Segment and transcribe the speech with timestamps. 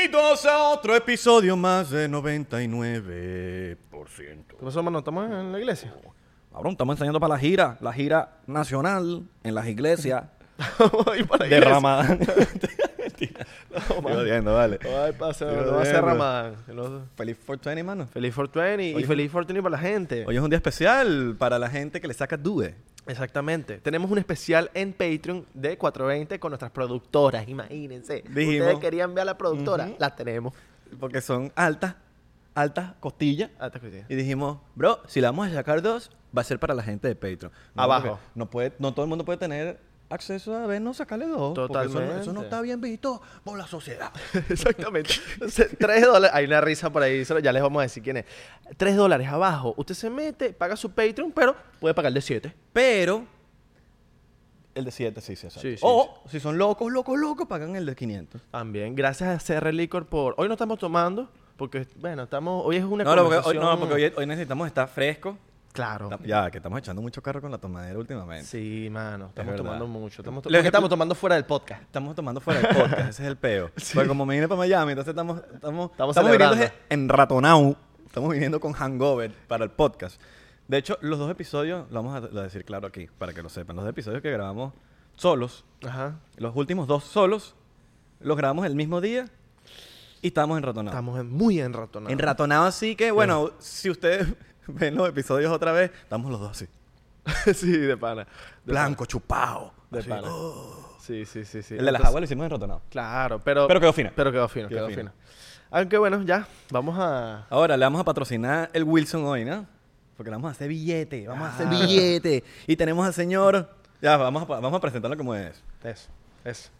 [0.00, 3.76] Bienvenidos a otro episodio más de 99%.
[4.46, 5.00] ¿Qué pasó, mano?
[5.00, 5.92] ¿Estamos en la iglesia?
[6.52, 10.22] Cabrón, estamos enseñando para la gira, la gira nacional en las iglesias
[11.06, 11.60] Voy para la de.
[11.64, 12.18] Ramadán.
[14.44, 14.78] No, vale.
[14.82, 16.02] Ay, pasa, no va a ser.
[16.02, 16.54] Ramadán.
[17.16, 18.06] Feliz 420, mano.
[18.08, 20.24] Feliz 420 y Hoy- feliz 420 para la gente.
[20.26, 22.74] Hoy es un día especial para la gente que le saca due.
[23.06, 23.78] Exactamente.
[23.78, 28.22] Tenemos un especial en Patreon de 420 con nuestras productoras, imagínense.
[28.28, 28.66] Dijimos.
[28.66, 29.96] Ustedes querían ver a la productora, Ujú.
[29.98, 30.52] la tenemos.
[31.00, 31.94] Porque son altas,
[32.54, 33.50] altas costillas.
[33.58, 34.04] Ah, te escuché.
[34.08, 37.08] Y dijimos, bro, si le vamos a sacar dos, va a ser para la gente
[37.08, 37.50] de Patreon.
[37.74, 38.08] No, Abajo.
[38.08, 39.78] porque No, puede, no todo el mundo puede tener
[40.10, 41.52] acceso a vernos sacarle dos.
[41.58, 42.44] porque eso no- Eso, no Totalmente.
[42.44, 44.10] está bien visto por la sociedad.
[44.48, 45.14] Exactamente.
[45.34, 46.30] Entonces, 3 dólares.
[46.34, 48.24] Hay una risa por ahí, ya les vamos a decir quién es.
[48.76, 49.74] 3 dólares abajo.
[49.76, 52.54] Usted se mete, paga su Patreon, pero puede pagar de 7.
[52.72, 53.24] Pero
[54.74, 55.60] el de 7 sí, sí, exacto.
[55.68, 58.40] Sí, sí, O si son locos, locos, locos, pagan el de 500.
[58.50, 60.34] También, gracias a CR Licor por...
[60.38, 62.64] Hoy no estamos tomando, porque, bueno, estamos...
[62.64, 65.36] Hoy es una No, no, porque, hoy, no, porque hoy, hoy necesitamos estar frescos.
[65.72, 66.10] Claro.
[66.24, 68.46] Ya, que estamos echando mucho carro con la tomadera últimamente.
[68.46, 69.64] Sí, mano, estamos verdad.
[69.64, 70.22] tomando mucho.
[70.22, 71.82] Estamos, porque que- estamos tomando fuera del podcast.
[71.82, 73.70] Estamos tomando fuera del podcast, ese es el peo.
[73.94, 76.74] Porque como me vine para Miami, entonces estamos, estamos, Estamos viniendo celebrando.
[76.90, 77.76] en ratonao.
[78.06, 80.20] Estamos viniendo con hangover para el podcast.
[80.66, 83.76] De hecho, los dos episodios, lo vamos a decir claro aquí, para que lo sepan.
[83.76, 84.72] Los dos episodios que grabamos
[85.16, 86.16] solos, Ajá.
[86.36, 87.54] los últimos dos solos,
[88.20, 89.26] los grabamos el mismo día
[90.22, 90.90] y estábamos en ratonao.
[90.92, 92.12] Estamos en- muy enratonados.
[92.12, 94.26] En ratonao, así que, bueno, si ustedes
[94.74, 96.68] ven los episodios otra vez, estamos los dos así.
[97.54, 98.24] sí, de pana.
[98.64, 99.72] De Blanco, chupado.
[99.90, 100.08] De así.
[100.08, 100.28] pana.
[101.00, 101.74] Sí, sí, sí, sí.
[101.76, 102.82] El de las aguas lo hicimos en ratonao.
[102.90, 103.66] Claro, pero...
[103.66, 104.12] Pero quedó fina.
[104.14, 105.10] Pero quedó fino, Quedó quedó, fino.
[105.10, 105.12] fino.
[105.70, 107.46] Aunque bueno, ya, vamos a...
[107.50, 109.66] Ahora le vamos a patrocinar el Wilson hoy, ¿no?
[110.16, 112.44] Porque le vamos a hacer billete, vamos a hacer billete.
[112.66, 113.70] Y tenemos al señor.
[114.02, 115.62] Ya, vamos a, vamos a presentarlo como es.
[115.84, 116.08] Eso,
[116.44, 116.70] eso.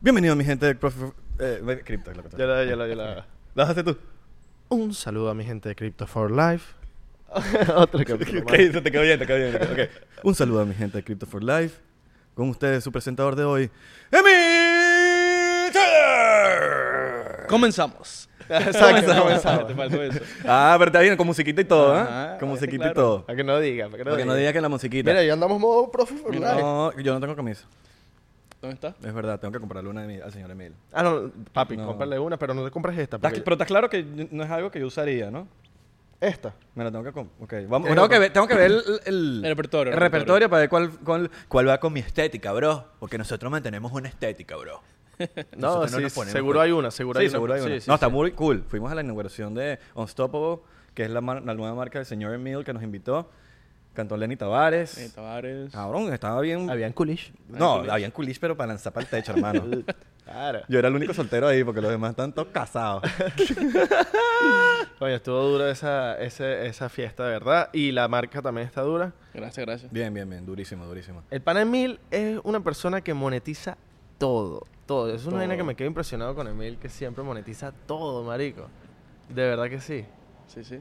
[0.00, 2.10] Bienvenido, mi gente de Profi- eh, Crypto.
[2.10, 3.14] es lo la...
[3.16, 3.96] ¿Lo vas a hacer tú?
[4.68, 6.74] Un saludo a mi gente de Crypto for Life.
[7.76, 9.56] Otro capítulo Ok, eso te quedó bien, te quedó bien.
[9.56, 9.90] ok.
[10.24, 11.78] Un saludo a mi gente de Crypto for Life.
[12.34, 13.70] Con ustedes, su presentador de hoy,
[14.10, 17.46] Emil Taylor.
[17.48, 18.28] Comenzamos.
[18.48, 19.66] Exacto, comenzamos.
[19.68, 20.20] Te faltó eso.
[20.46, 22.00] Ah, pero está bien, con musiquita y todo, ¿eh?
[22.00, 22.94] Ajá, Con musiquita y claro.
[22.94, 23.26] todo.
[23.26, 24.40] Para que no diga, para que no Porque no diga.
[24.48, 25.10] diga que la musiquita.
[25.10, 26.46] Mira, ya andamos modo profe for life.
[26.60, 27.64] no, yo no tengo camisa.
[28.60, 28.94] ¿Dónde está?
[29.06, 30.72] Es verdad, tengo que comprarle una mi- al señor Emil.
[30.92, 31.86] Ah, no, papi, No.
[31.86, 33.18] cómprale una, pero no te compres esta.
[33.18, 35.46] Porque- Pero está claro que no es algo que yo usaría, ¿no?
[36.20, 36.54] Esta.
[36.74, 37.42] Me la tengo que comprar.
[37.62, 37.88] Ok, vamos.
[37.88, 40.68] Tengo que ver, tengo que ver el, el- El repertorio, el el repertorio para ver
[40.68, 42.84] cuál, cuál, cuál va con mi estética, bro.
[42.98, 44.80] Porque nosotros mantenemos una estética, bro.
[45.56, 47.32] No, Nosotros sí, nos ponemos seguro con- hay una, seguro sí, hay una.
[47.32, 47.74] seguro hay una.
[47.76, 48.12] Sí, sí, no, está sí.
[48.12, 48.64] muy cool.
[48.68, 50.58] Fuimos a la inauguración de Unstoppable,
[50.94, 53.30] que es la, mar- la nueva marca del señor Emil que nos invitó.
[53.94, 54.96] Cantó Lenny Tavares.
[54.98, 55.72] Eh, Tavares.
[55.72, 56.70] Cabrón, estaba bien.
[56.70, 57.32] Habían coolish.
[57.48, 59.62] no, habían coolish, pero para lanzar para el techo, hermano.
[60.30, 60.60] Claro.
[60.68, 63.02] Yo era el único soltero ahí porque los demás están todos casados.
[65.00, 67.70] Oye, estuvo dura esa, ese- esa fiesta, de verdad.
[67.72, 69.12] Y la marca también está dura.
[69.34, 69.92] Gracias, gracias.
[69.92, 70.46] Bien, bien, bien.
[70.46, 71.24] Durísimo, durísimo.
[71.30, 73.76] El pana Emil es una persona que monetiza
[74.18, 74.66] todo.
[74.86, 75.12] Todo.
[75.14, 78.68] Es una vaina que me quedo impresionado con Emil, que siempre monetiza todo, marico.
[79.28, 80.04] De verdad que sí.
[80.46, 80.80] Sí, sí.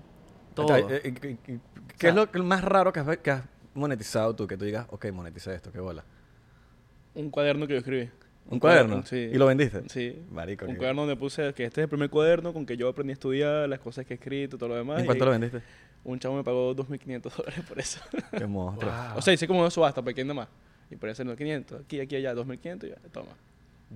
[0.54, 0.76] Todo.
[0.90, 1.14] Eh,
[1.98, 3.44] ¿Qué, es lo más raro que has, que has
[3.74, 4.46] monetizado tú?
[4.48, 6.04] Que tú digas, ok, moneticé esto, qué bola.
[7.16, 8.10] Un cuaderno que yo escribí.
[8.50, 9.06] ¿Un cuaderno?
[9.06, 9.16] Sí.
[9.16, 9.84] ¿Y lo vendiste?
[9.90, 10.24] Sí.
[10.32, 13.12] Marico, Un cuaderno donde puse que este es el primer cuaderno con que yo aprendí
[13.12, 15.00] a estudiar, las cosas que he escrito, todo lo demás.
[15.00, 15.62] ¿En cuánto y lo vendiste?
[16.04, 18.00] Un chavo me pagó 2.500 dólares por eso.
[18.36, 18.92] Qué monstruo.
[18.92, 19.18] Wow.
[19.18, 20.48] o sea, hice como una subasta pequeña más.
[20.90, 21.82] Y por eso 500.
[21.82, 23.32] Aquí, aquí, allá, 2.500 y ya, toma.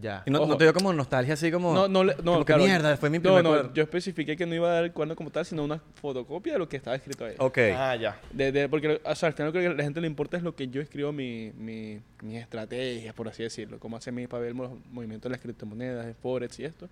[0.02, 0.24] Ya.
[0.26, 1.72] ¿Y no, no te dio como nostalgia así como...
[1.74, 2.64] No, no, no, como que claro.
[2.64, 3.74] mierda, fue mi No, primer no, cuaderno?
[3.76, 6.59] yo especifiqué que no iba a dar el cuaderno como tal, sino una fotocopia de
[6.59, 7.36] lo que estaba escrito ahí.
[7.38, 7.59] Ok.
[7.76, 8.20] Ah, ya.
[8.32, 10.42] De, de- porque o sea, al final lo que a la gente le importa es
[10.42, 13.78] lo que yo escribo, mi, mi, mis estrategias, por así decirlo.
[13.80, 16.90] Cómo hacer mi papel, los movimientos de las criptomonedas, de Forex y esto.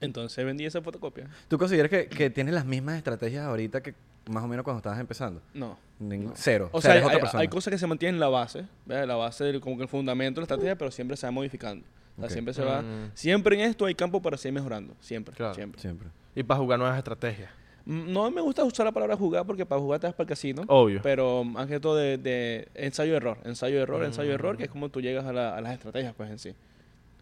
[0.00, 1.28] Entonces vendí esa fotocopia.
[1.48, 3.94] ¿Tú consideras que, que tienes las mismas estrategias ahorita que
[4.28, 5.40] más o menos cuando estabas empezando?
[5.54, 5.78] No.
[6.00, 6.68] Ningún- Cero.
[6.72, 7.40] O O sea, sea, hay, eres otra hay- persona.
[7.42, 9.06] hay cosas que se mantienen en la base, ¿ves?
[9.06, 11.86] la base, del- como que el fundamento de la estrategia, pero siempre se va modificando.
[12.16, 12.30] O sea, Ok.
[12.32, 12.82] siempre se va.
[12.82, 13.10] Mm.
[13.14, 14.94] Siempre en esto hay campo para seguir mejorando.
[15.00, 15.34] Siempre.
[15.34, 15.54] Claro.
[15.54, 15.80] Siempre.
[15.80, 16.08] Siempre.
[16.34, 17.50] Y para jugar nuevas estrategias.
[17.84, 20.28] Mm, No me gusta usar la palabra jugar porque para jugar te vas para el
[20.28, 20.62] casino.
[20.68, 21.00] Obvio.
[21.02, 23.38] Pero más que todo de, de ensayo-error.
[23.44, 24.04] Ensayo-error, Mm.
[24.04, 26.54] ensayo-error, que es como tú llegas a, la- a las estrategias, pues en sí.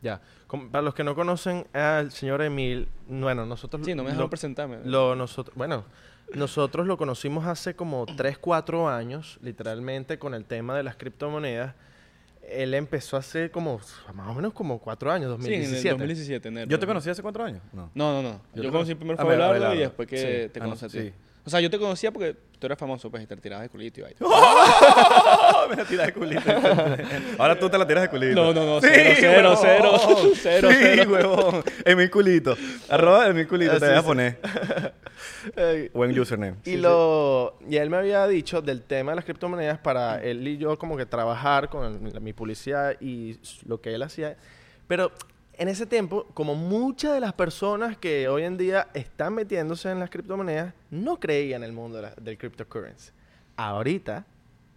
[0.02, 0.20] Ya.
[0.72, 4.30] Para los que no conocen al señor Emil, bueno, nosotros Sí, no me lo- dejaron
[4.30, 4.78] presentarme.
[4.84, 5.84] Lo nosotros, bueno,
[6.34, 11.74] nosotros lo conocimos hace como 3, 4 años, literalmente, con el tema de las criptomonedas.
[12.48, 13.80] Él empezó hace como,
[14.14, 15.88] más o menos como 4 años, Sí, en 2017.
[15.88, 16.68] el 2017, enero.
[16.68, 17.62] ¿Yo te conocí hace cuatro años?
[17.72, 17.90] No.
[17.94, 18.40] No, no, no.
[18.54, 19.74] Yo Yo, te conocí conocí- primero a fue Abelardo.
[19.74, 20.24] Y después que Sí.
[20.52, 20.98] te Ah, no, conocí a ti.
[21.08, 21.12] sí.
[21.42, 24.00] O sea, yo te conocía porque tú eras famoso, pues, y te tirabas de culito
[24.00, 24.18] y vaina.
[25.70, 26.42] me la tiras de culito.
[27.38, 28.34] Ahora tú te la tiras de culito.
[28.34, 31.10] No, no, no, Sí, cero, cero, cero, cero, sí, cero.
[31.10, 31.62] huevón.
[31.84, 32.56] En mi culito.
[32.88, 33.72] Arroba en mi culito.
[33.72, 34.06] Ah, te sí, voy a sí.
[34.06, 34.38] poner.
[35.56, 36.56] Ey, Buen username.
[36.64, 40.58] Y lo y él me había dicho del tema de las criptomonedas para él y
[40.58, 44.36] yo como que trabajar con el- mi publicidad y lo que él hacía.
[44.88, 45.12] Pero
[45.54, 49.98] en ese tiempo, como muchas de las personas que hoy en día están metiéndose en
[50.00, 53.10] las criptomonedas, no creían en el mundo de la- del cryptocurrency.
[53.56, 54.24] Ahorita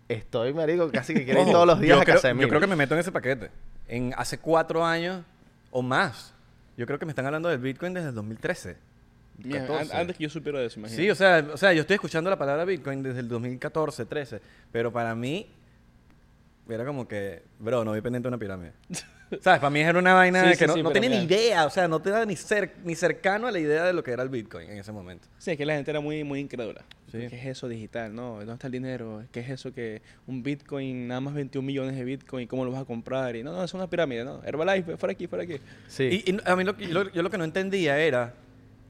[0.09, 2.47] estoy, marico, casi que quiero ir todos los días yo a creo, casa de yo
[2.49, 3.49] creo que me meto en ese paquete.
[3.87, 5.23] En hace cuatro años
[5.71, 6.33] o más.
[6.77, 8.77] Yo creo que me están hablando del Bitcoin desde el 2013.
[9.37, 9.95] Mira, an- 14.
[9.95, 11.03] antes que yo supiera de eso, imagínate.
[11.03, 14.39] Sí, o sea, o sea, yo estoy escuchando la palabra Bitcoin desde el 2014, 13,
[14.71, 15.47] pero para mí
[16.69, 18.71] era como que, bro, no voy pendiente de una pirámide.
[19.41, 19.59] ¿Sabes?
[19.59, 21.35] Para mí era una vaina Sí, que sí, no, sí, no tenía ni mira.
[21.35, 24.03] idea, o sea, no te da ni, cer ni cercano a la idea de lo
[24.03, 25.27] que era el Bitcoin en ese momento.
[25.39, 26.83] Sí, es que la gente era muy, muy incrédula.
[27.11, 28.13] ¿Qué es eso digital?
[28.15, 29.23] No, ¿dónde está el dinero?
[29.31, 32.81] ¿Qué es eso que un Bitcoin, nada más 21 millones de Bitcoin, cómo lo vas
[32.81, 33.35] a comprar?
[33.35, 34.41] Y no, no, es una pirámide, no.
[34.43, 35.57] Herbalife, fuera aquí, fuera aquí.
[35.87, 36.23] Sí.
[36.25, 38.33] Y, y a mí lo, que- yo, yo lo que no entendía era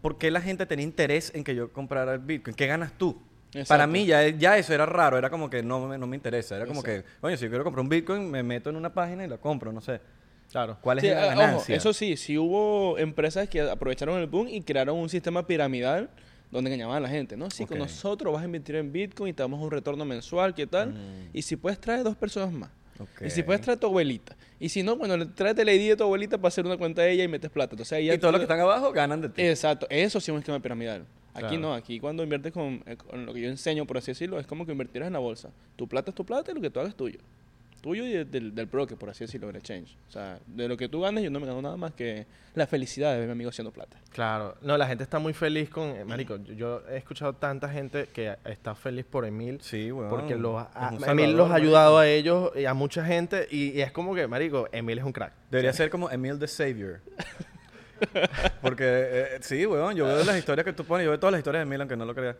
[0.03, 2.53] por qué la gente tenía interés en que yo comprara el Bitcoin.
[2.55, 3.17] ¿Qué ganas tú?
[3.53, 3.69] Exacto.
[3.69, 6.57] Para mí ya, ya eso era raro, era como que no, me- no me interesa.
[6.57, 7.07] Era como Exacto.
[7.21, 9.37] que, oye, si yo quiero comprar un Bitcoin, me meto en una página y la
[9.37, 10.01] compro, no sé.
[10.51, 10.77] claro.
[10.81, 11.75] ¿Cuál es Sí, la ah, ojo, ganancia?
[11.77, 16.09] eso sí, sí hubo empresas que aprovecharon el boom y crearon un sistema piramidal
[16.51, 17.49] donde engañaban a la gente, ¿no?
[17.49, 17.83] Sí, con Ok.
[17.87, 20.89] nosotros vas a invertir en Bitcoin y te damos un retorno mensual, ¿qué tal?
[20.93, 21.29] Mm.
[21.33, 22.69] Y si puedes traer dos personas más.
[23.25, 24.35] Y si puedes traer a tu abuelita.
[24.59, 27.11] Y si no, bueno, traes el ID de tu abuelita para hacer una cuenta de
[27.11, 27.73] ella y metes plata.
[27.73, 29.41] Entonces ahí Y todos los que están abajo ganan de ti.
[29.41, 31.05] Exacto, eso sí es un esquema piramidal.
[31.33, 31.59] Aquí Claro.
[31.59, 34.45] no, aquí cuando inviertes con, eh, con lo que yo enseño, por así decirlo, es
[34.45, 35.49] como que invertirás en la bolsa.
[35.75, 37.19] Tu plata es tu plata y lo que tú hagas es tuyo.
[37.83, 39.97] Tuyo y de- del, del broker, por así decirlo, del exchange.
[40.07, 42.25] O sea, de lo que tú ganes, yo no me gano nada más que
[42.55, 43.97] la felicidad de ver a mi amigo haciendo plata.
[44.11, 47.67] Claro, no, la gente está muy feliz con, eh, marico, yo, yo he escuchado tanta
[47.67, 50.09] gente que está feliz por Emil, Sí, weón.
[50.09, 51.53] porque los, Emil salvador, los ha marico.
[51.55, 55.03] ayudado a ellos y a mucha gente y, y es como que, marico, Emil es
[55.03, 55.33] un crack.
[55.51, 57.01] Debería ser como Emil the Savior.
[58.61, 61.39] Porque, eh, sí, weón, yo veo las historias que tú pones, yo veo todas las
[61.39, 62.35] historias de Emil, aunque no lo creas.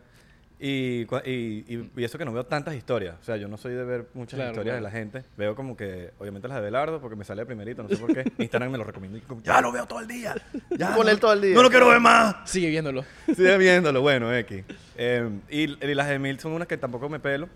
[0.60, 3.16] Y, y, y, eso que no veo tantas historias.
[3.20, 4.76] O sea, yo no soy de ver muchas Claro, historias claro.
[4.76, 5.24] de la gente.
[5.36, 8.14] Veo como que, obviamente las de Belardo, porque me sale de primerito, no sé por
[8.14, 8.24] qué.
[8.38, 10.34] Instagram me lo recomienda y como, ya lo veo todo el día.
[10.70, 11.54] Ya, Con él todo el día.
[11.54, 12.48] No lo quiero ver más.
[12.48, 13.04] Sigue viéndolo.
[13.34, 14.64] Sigue viéndolo, bueno, X.
[14.96, 17.48] Eh, y, y las de Emil son unas que tampoco me pelo.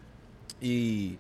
[0.61, 1.17] Y,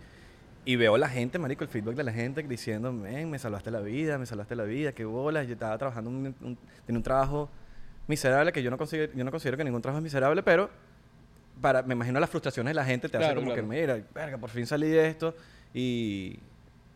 [0.64, 3.81] y veo la gente, marico, el feedback de la gente diciendo, men, me salvaste la
[3.81, 5.46] vida, me salvaste la vida, qué bolas.
[5.46, 7.48] Yo estaba trabajando, un, un- tenía un trabajo
[8.08, 10.69] miserable que yo no, considero, yo no considero que ningún trabajo es miserable, pero
[11.60, 13.62] para, me imagino las frustraciones de la gente te hace como claro.
[13.62, 15.34] que, mira, verga, por fin salí de esto
[15.75, 16.38] y,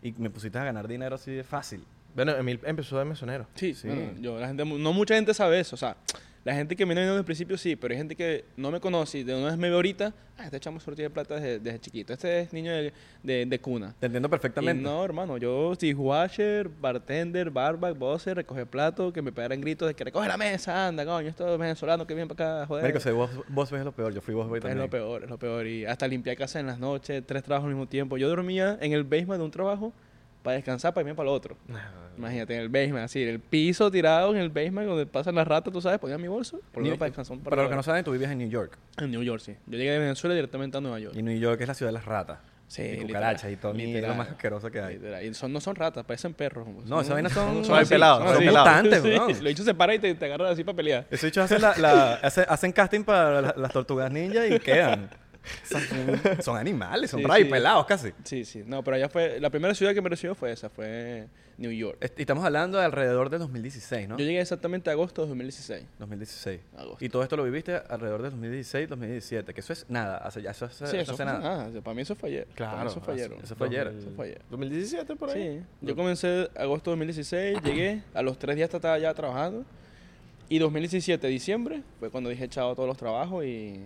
[0.03, 1.85] y me pusiste a ganar dinero así de fácil.
[2.15, 3.47] Bueno, Emil empezó de mesonero.
[3.55, 3.89] Sí, Sí.
[3.89, 5.75] bueno, yo, la gente, no mucha gente sabe eso.
[5.77, 5.97] O sea,
[6.45, 8.81] la gente que me viene desde el principio sí, pero hay gente que no me
[8.81, 11.61] conoce y de una vez me ve ahorita, ah, este chamo sortía de plata desde,
[11.61, 12.13] desde chiquito.
[12.13, 12.93] Este es niño de,
[13.23, 13.95] de, de cuna.
[14.01, 14.83] Te entiendo Y perfectamente.
[14.83, 20.03] no, hermano, yo dishwasher, bartender, barback, bosser, recoge plato, que me pegaran gritos de que
[20.03, 22.83] recoge la mesa, anda, coño, esto es venezolano que viene para acá, joder.
[22.93, 24.79] Marico, vos, vos ves lo peor, yo fui vos boy es también.
[24.81, 25.67] lo peor, es lo peor.
[25.67, 28.17] Y hasta limpiar casa en las noches, tres trabajos al mismo tiempo.
[28.17, 29.93] Yo dormía en el basement de un trabajo
[30.43, 31.57] para descansar, para irme para el otro.
[32.17, 35.47] Imagínate, en el basement, así, en el piso tirado en el basement donde pasan las
[35.49, 37.83] ratas, tú sabes, ponía mi bolso, por lo menos para descansar Para los que no
[37.83, 38.77] saben, tú vivías en New York.
[38.99, 39.57] En New York, sí.
[39.67, 41.15] Yo llegué de Venezuela directamente a Nueva York.
[41.17, 42.39] Y New York es la ciudad de las ratas.
[42.69, 43.75] Sí, y literal, cucarachas y todo.
[43.75, 44.17] Y es lo literal.
[44.17, 44.95] más asqueroso que hay.
[44.95, 45.25] Literal.
[45.27, 46.67] Y son, no son ratas, parecen perros.
[46.87, 49.11] No, esas vainas son- son pelados, son mutantes, Sí.
[49.11, 51.07] Los bichos se paran y te, te agarran así para pelear.
[51.11, 55.11] Esos bichos hacen, la, la- hace- hacen casting para la- las tortugas ninja y quedan.
[56.43, 57.53] Son, animales, son Sí, rayos sí.
[57.53, 58.13] pelados casi.
[58.25, 58.63] Sí, sí.
[58.67, 59.41] No, pero allá fue...
[59.41, 61.27] La primera ciudad que me recibió fue esa, fue
[61.59, 61.99] New York.
[62.01, 64.19] Est- y estamos hablando de alrededor de 2016, ¿no?
[64.19, 65.85] Yo llegué exactamente a agosto de 2016.
[65.99, 66.61] 2016.
[66.77, 67.05] Agosto.
[67.05, 69.53] Y todo esto lo viviste alrededor de 2016, 2017.
[69.55, 70.19] Que eso es nada.
[70.19, 71.39] Hace, ya eso, hace- Sí, eso eso hace fue nada.
[71.41, 71.67] nada.
[71.69, 72.47] O sea, Para mí eso fue ayer.
[72.47, 73.33] Para mí Claro, eso fue ayer.
[73.43, 73.87] eso fue ayer.
[73.89, 74.43] Eso fue ayer.
[74.51, 75.59] 2017 por ahí.
[75.59, 79.65] Sí, yo comencé agosto de 2016, llegué, a los tres días estaba ya trabajando.
[80.49, 83.81] Y 2017, diciembre, fue cuando dije chao a todos los trabajos y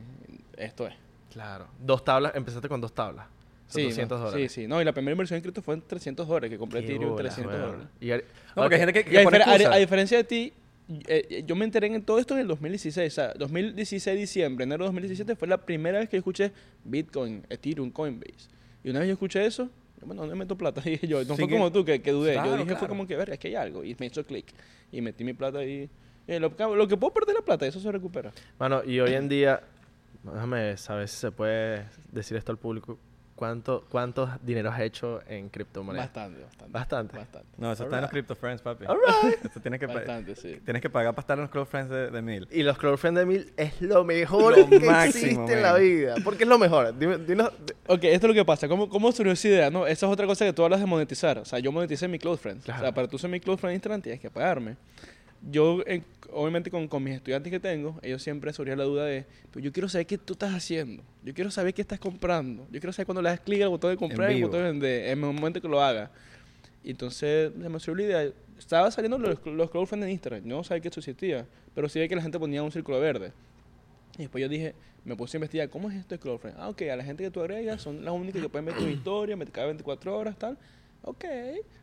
[0.57, 0.95] esto es.
[1.37, 1.67] Claro.
[1.79, 3.27] Dos tablas, empezaste con dos tablas.
[3.69, 4.53] Sí, 200 no, dólares.
[4.53, 4.67] sí, sí.
[4.67, 7.11] No, y la primera inversión en cripto fue en 300 dólares, que compré Ethereum en
[7.11, 7.73] bolas, 300 weón.
[7.73, 7.89] dólares.
[8.01, 10.53] Y No, porque hay gente que, Y a, que pone a- a diferencia de ti,
[11.09, 13.13] eh, yo me enteré en todo esto en el 2016.
[13.13, 16.53] O sea, 2016, diciembre, enero de 2017 fue la primera vez que yo escuché
[16.85, 18.49] Bitcoin, Ethereum, Coinbase.
[18.83, 19.65] Y una vez yo escuché eso,
[20.01, 20.81] yo, bueno, ¿dónde meto plata?
[20.85, 22.33] Dije yo, no Sí fue que- como tú que, que dudé.
[22.33, 22.79] Claro, yo dije, claro.
[22.79, 23.85] fue como que, verga, es que hay algo.
[23.85, 24.47] Y me hizo clic.
[24.93, 25.91] Y metí mi plata ahí.
[26.29, 28.33] Eh, lo, lo que puedo perder la plata, eso se recupera.
[28.59, 29.61] Mano, y hoy en día,
[30.35, 32.99] déjame saber si se puede decir esto al público.
[33.37, 36.07] ¿cuánto, ¿cuántos dineros has hecho en criptomonedas?
[36.07, 36.73] Bastante, bastante.
[36.73, 37.17] Bastante.
[37.19, 37.49] Bastante.
[37.59, 38.11] No, eso está en los.
[38.11, 38.87] Crypto Friends, papi.
[38.87, 39.45] Alright.
[39.51, 40.59] Eso tienes que, Bastante, sí.
[40.65, 42.49] tienes que pagar para estar en los Close Friends de, de Mil.
[42.51, 45.83] Y los Cloudfriend de Mil es lo mejor Lo que máximo, existe en la man.
[45.83, 46.15] vida.
[46.25, 46.99] ¿Por qué es lo mejor?
[46.99, 47.53] Dime, dinos-
[47.89, 48.69] Ok, esto es lo que pasa.
[48.69, 49.71] ¿Cómo, ¿Cómo surgió esa idea?
[49.71, 51.37] No, esa es otra cosa que tú hablas de monetizar.
[51.37, 52.63] O sea, yo moneticé mi Close Friends.
[52.63, 52.81] O Claro.
[52.85, 54.77] sea, para tú ser mi Close Friend en Instagram tienes que pagarme.
[55.51, 59.25] Yo, eh, obviamente, con, con mis estudiantes que tengo, ellos siempre surgía la duda de,
[59.53, 61.03] pero yo quiero saber qué tú estás haciendo.
[61.23, 62.65] Yo quiero saber qué estás comprando.
[62.73, 64.71] Yo quiero saber cuando le das clic al botón de comprar y el botón de
[64.73, 66.11] vender, en el momento que lo haga.
[66.83, 68.33] Y entonces se me surgió la idea.
[68.59, 70.43] Estaba saliendo los, los Friends en Instagram.
[70.45, 72.99] Yo no sabía que eso existía, pero sí veía que la gente ponía un círculo
[72.99, 73.33] verde.
[74.19, 74.75] Y después yo dije,
[75.05, 76.59] me puse a investigar, ¿cómo es esto de Friends?
[76.59, 78.87] Ah, ok, a la gente que tú agregas son las únicas que pueden ver tu
[78.87, 80.57] historia, me- cada 24 horas, tal.
[81.03, 81.25] Ok,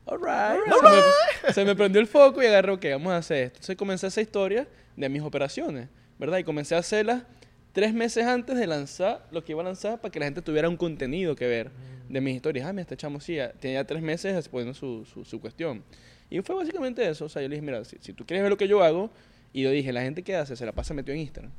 [0.06, 0.62] alright.
[0.66, 3.58] Se, me, se me prendió el foco y agarré, ok, vamos a hacer esto.
[3.58, 5.90] Entonces comencé esa historia de mis operaciones,
[6.20, 6.40] ¿verdad?
[6.40, 7.24] Y comencé a hacerlas
[7.72, 10.70] tres meses antes de lanzar lo que iba a lanzar para que la gente tuviera
[10.70, 11.72] un contenido que ver
[12.10, 12.68] de mis historias.
[12.68, 15.84] Ah, mira, este chamo sí, tenía tres meses poniendo su, su, su cuestión.
[16.30, 17.26] Y fue básicamente eso.
[17.26, 19.10] O sea, yo le dije, mira, si, si tú quieres ver lo que yo hago,
[19.54, 21.52] y yo dije, la gente que hace se la pasa metido en Instagram.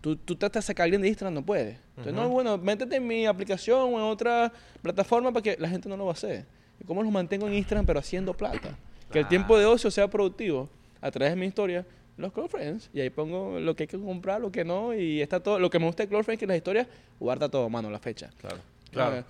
[0.00, 1.78] Tú, tú tratas de sacar a alguien de Instagram, no puedes.
[1.90, 5.88] Entonces, no, bueno, métete en mi aplicación o en otra plataforma para que la gente
[5.88, 6.44] no lo va a hacer.
[6.80, 8.76] ¿Y cómo los mantengo en Instagram pero haciendo plata?
[9.10, 10.68] Que el tiempo de ocio sea productivo
[11.00, 11.84] a través de mi historia.
[12.16, 12.90] Los Close Friends.
[12.94, 14.94] Y ahí pongo lo que hay que comprar, lo que no.
[14.94, 15.58] Y está todo.
[15.58, 16.86] Lo que me gusta de Close Friends es que las historias
[17.20, 18.30] guarda todo, mano, la fecha.
[18.40, 18.56] Claro.
[18.90, 19.16] Claro.
[19.20, 19.24] Ah,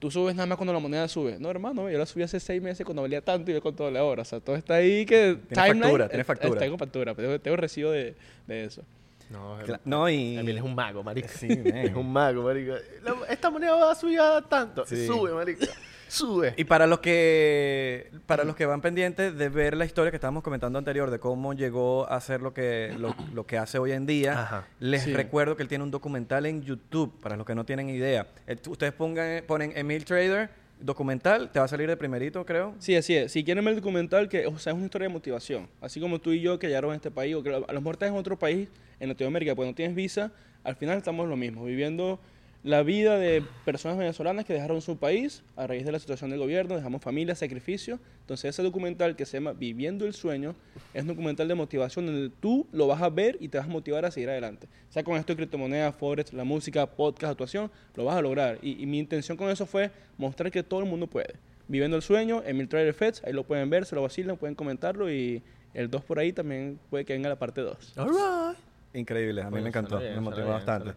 [0.00, 1.36] Tú subes nada más cuando la moneda sube.
[1.38, 3.88] No, hermano, yo la subí hace seis meses cuando valía tanto y yo con todo
[3.88, 4.22] la hora.
[4.22, 5.38] O sea, todo está ahí que...
[5.54, 6.56] factura, tiene eh, factura.
[6.56, 8.16] eh, Tengo factura, pero tengo, tengo recibo de,
[8.48, 8.82] de eso.
[9.30, 10.36] No, No, y...
[10.38, 11.28] Emil es un mago, marico.
[11.28, 12.72] Sí, es un mago, marico.
[13.04, 14.84] La- esta moneda va a subir a tanto.
[14.84, 15.06] Sí.
[15.06, 15.66] Sube, marico.
[16.12, 16.52] Sube.
[16.58, 20.42] Y para los que para los que van pendientes de ver la historia que estábamos
[20.42, 24.04] comentando anterior de cómo llegó a ser lo que lo, lo que hace hoy en
[24.04, 24.66] día, Ajá.
[24.78, 25.14] les Sí.
[25.14, 28.26] recuerdo que él tiene un documental en YouTube para los que no tienen idea.
[28.46, 32.74] Eh, Ustedes pongan ponen Emil Trader documental, te va a salir de primerito, creo.
[32.78, 33.32] Sí, así es.
[33.32, 35.68] Si quieren ver el documental, que o sea, es una historia de motivación.
[35.80, 37.94] Así como tú y yo que llegaron a este país, o que a lo mejor
[37.94, 38.68] estás en otro país,
[39.00, 40.32] en Latinoamérica, pues no tienes visa,
[40.64, 42.18] al final estamos lo mismo, viviendo
[42.64, 46.38] la vida de personas venezolanas que dejaron su país a raíz de la situación del
[46.38, 47.98] gobierno, dejamos familia, sacrificio.
[48.20, 50.54] Entonces ese documental que se llama Viviendo el Sueño
[50.94, 53.70] es un documental de motivación donde tú lo vas a ver y te vas a
[53.70, 54.68] motivar a seguir adelante.
[54.88, 58.58] O sea, con esto de criptomonedas, forex, la música, podcast, actuación, lo vas a lograr.
[58.62, 61.34] Y, y mi intención con eso fue mostrar que todo el mundo puede.
[61.66, 65.10] Viviendo el Sueño, Emil Trader Feds, ahí lo pueden ver, se lo vacilan, pueden comentarlo
[65.10, 65.42] y
[65.74, 67.94] el 2 por ahí también puede que venga la parte 2.
[67.96, 68.58] Alright.
[68.94, 70.94] Increíble, a mí Coño, me encantó, bien, me motivó suena bien,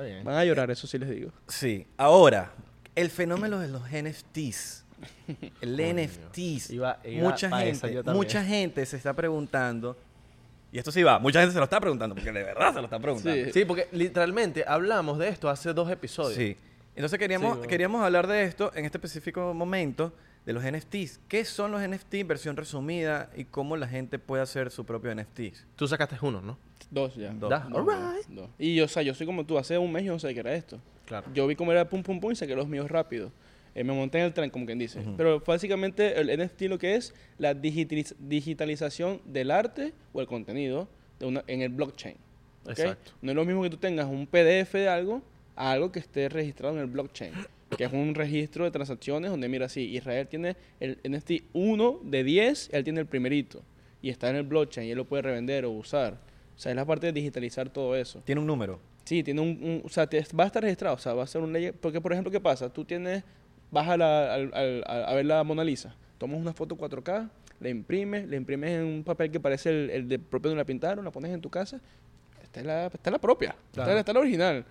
[0.00, 0.24] bien.
[0.24, 1.30] Van a llorar, eso sí les digo.
[1.48, 2.52] Sí, ahora
[2.94, 4.84] el fenómeno de los NFTs.
[5.60, 5.94] El Coño.
[6.04, 6.70] NFTs.
[6.70, 9.96] Iba- iba mucha gente, mucha gente se está preguntando
[10.70, 12.84] y esto sí va, mucha gente se lo está preguntando porque de verdad se lo
[12.84, 13.44] está preguntando.
[13.46, 13.50] Sí.
[13.52, 16.36] Sí, porque literalmente hablamos de esto hace dos episodios.
[16.36, 16.56] Sí.
[16.94, 17.68] Entonces queríamos, Sí, bueno.
[17.70, 20.12] queríamos hablar de esto en este específico momento,
[20.46, 21.20] de los NFTs.
[21.28, 22.26] ¿Qué son los NFTs?
[22.26, 25.66] Versión resumida y cómo la gente puede hacer su propio NFTs.
[25.76, 26.58] Tú sacaste uno, ¿no?
[26.90, 27.32] Dos ya.
[27.32, 27.48] Dos.
[27.50, 28.26] Dos, alright.
[28.26, 28.50] dos, dos.
[28.58, 30.40] Y yo, o sea, yo soy como tú, hace un mes yo no sabía que
[30.40, 30.80] era esto.
[31.06, 31.26] Claro.
[31.34, 33.30] Yo vi cómo era pum pum pum y saqué los míos rápido.
[33.74, 35.02] Eh, me monté en el tren, como quien dice.
[35.16, 40.88] Pero básicamente el NFT lo que es la digitaliz- digitalización del arte o el contenido
[41.18, 42.16] de una, en el blockchain.
[42.68, 43.12] Exacto.
[43.22, 45.22] No es lo mismo que tú tengas un PDF de algo
[45.56, 47.32] a algo que esté registrado en el blockchain,
[47.76, 52.24] que es un registro de transacciones donde mira, sí, Israel tiene el NFT 1 de
[52.24, 53.62] 10, él tiene el primerito
[54.02, 56.14] y está en el blockchain y él lo puede revender o usar.
[56.54, 58.20] O sea, es la parte de digitalizar todo eso.
[58.24, 58.78] Tiene un número.
[59.04, 61.26] Sí, tiene un, un- o sea, te- va a estar registrado, o sea, va a
[61.26, 62.68] ser un ley, porque por ejemplo, ¿qué pasa?
[62.72, 63.24] Tú tienes,
[63.70, 67.28] vas a, la- al- a, a ver la Mona Lisa, tomas una foto 4K,
[67.60, 70.66] la imprimes, la imprimes en un papel que parece el, el de propio donde la
[70.66, 71.80] pintaron, la pones en tu casa,
[72.42, 73.92] esta es la, esta es la propia, esta Claro.
[73.92, 74.64] es- esta es la original.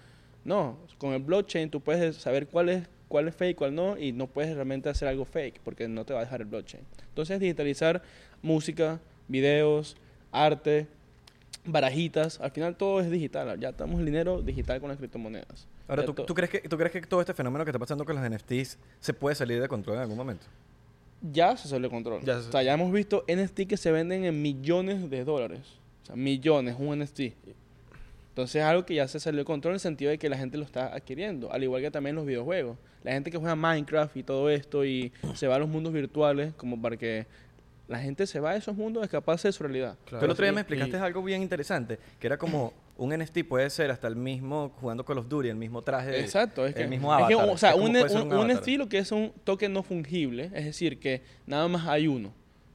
[0.43, 4.11] No, con el blockchain tú puedes saber cuál es, cuál es fake, cuál no, y
[4.11, 6.83] no puedes realmente hacer algo fake, porque no te va a dejar el blockchain.
[7.09, 8.01] Entonces, digitalizar
[8.41, 9.95] música, videos,
[10.31, 10.87] arte,
[11.65, 15.67] barajitas, al final todo es digital, ya estamos el dinero digital con las criptomonedas.
[15.87, 18.15] Ahora, ¿tú, tú crees que, ¿tú crees que todo este fenómeno que está pasando con
[18.15, 20.45] los NFTs se puede salir de control en algún momento?
[21.31, 22.21] ya se salió de control.
[22.23, 25.59] Ya se- o sea, ya hemos visto NFT que se venden en millones de dólares.
[26.01, 27.35] O sea, millones, un NFT.
[28.31, 30.37] Entonces es algo que ya se salió de control en el sentido de que la
[30.37, 32.77] gente lo está adquiriendo, al igual que también los videojuegos.
[33.03, 36.53] La gente que juega Minecraft y todo esto y se va a los mundos virtuales
[36.55, 37.25] como para que
[37.89, 39.97] la gente se va a esos mundos escaparse de su realidad.
[40.09, 43.43] Tú el otro día me explicaste y- algo bien interesante, que era como un NFT
[43.43, 46.83] puede ser hasta el mismo jugando Call of Duty, el mismo traje, Exacto, es que,
[46.83, 47.49] el mismo es que, avatar.
[47.53, 48.55] o sea, Es un, un, un un avatar.
[48.61, 52.31] NFT lo que es un token no fungible, es decir, que nada más hay uno.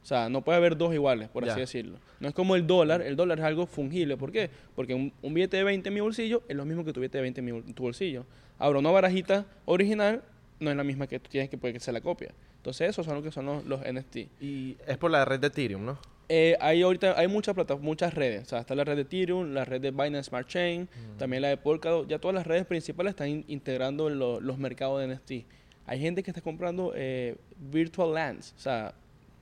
[0.06, 1.50] O sea, no puede haber dos iguales, por Ya.
[1.50, 1.98] así decirlo.
[2.20, 4.16] No es como el dólar, el dólar es algo fungible.
[4.16, 4.50] ¿Por qué?
[4.76, 7.18] Porque un, un billete de 20 en mi bolsillo es lo mismo que tu billete
[7.18, 8.24] de 20 en, mi bol- en tu bolsillo.
[8.56, 10.22] Ahora, una barajita original
[10.60, 12.30] no es la misma que tú tienes que puede que sea la copia.
[12.58, 14.16] Entonces, esos son lo que son los, los NFT.
[14.40, 15.98] Y es por la red de Ethereum, ¿no?
[16.28, 18.42] Eh, hay ahorita hay muchas plata- muchas redes.
[18.42, 21.48] O sea, está la red de Ethereum, la red de Binance Smart Chain, también la
[21.48, 22.06] de Polkadot.
[22.08, 25.46] Ya todas las redes principales están in- integrando lo- los mercados de NFT.
[25.88, 28.54] Hay gente que está comprando eh, virtual lands.
[28.56, 28.94] O sea,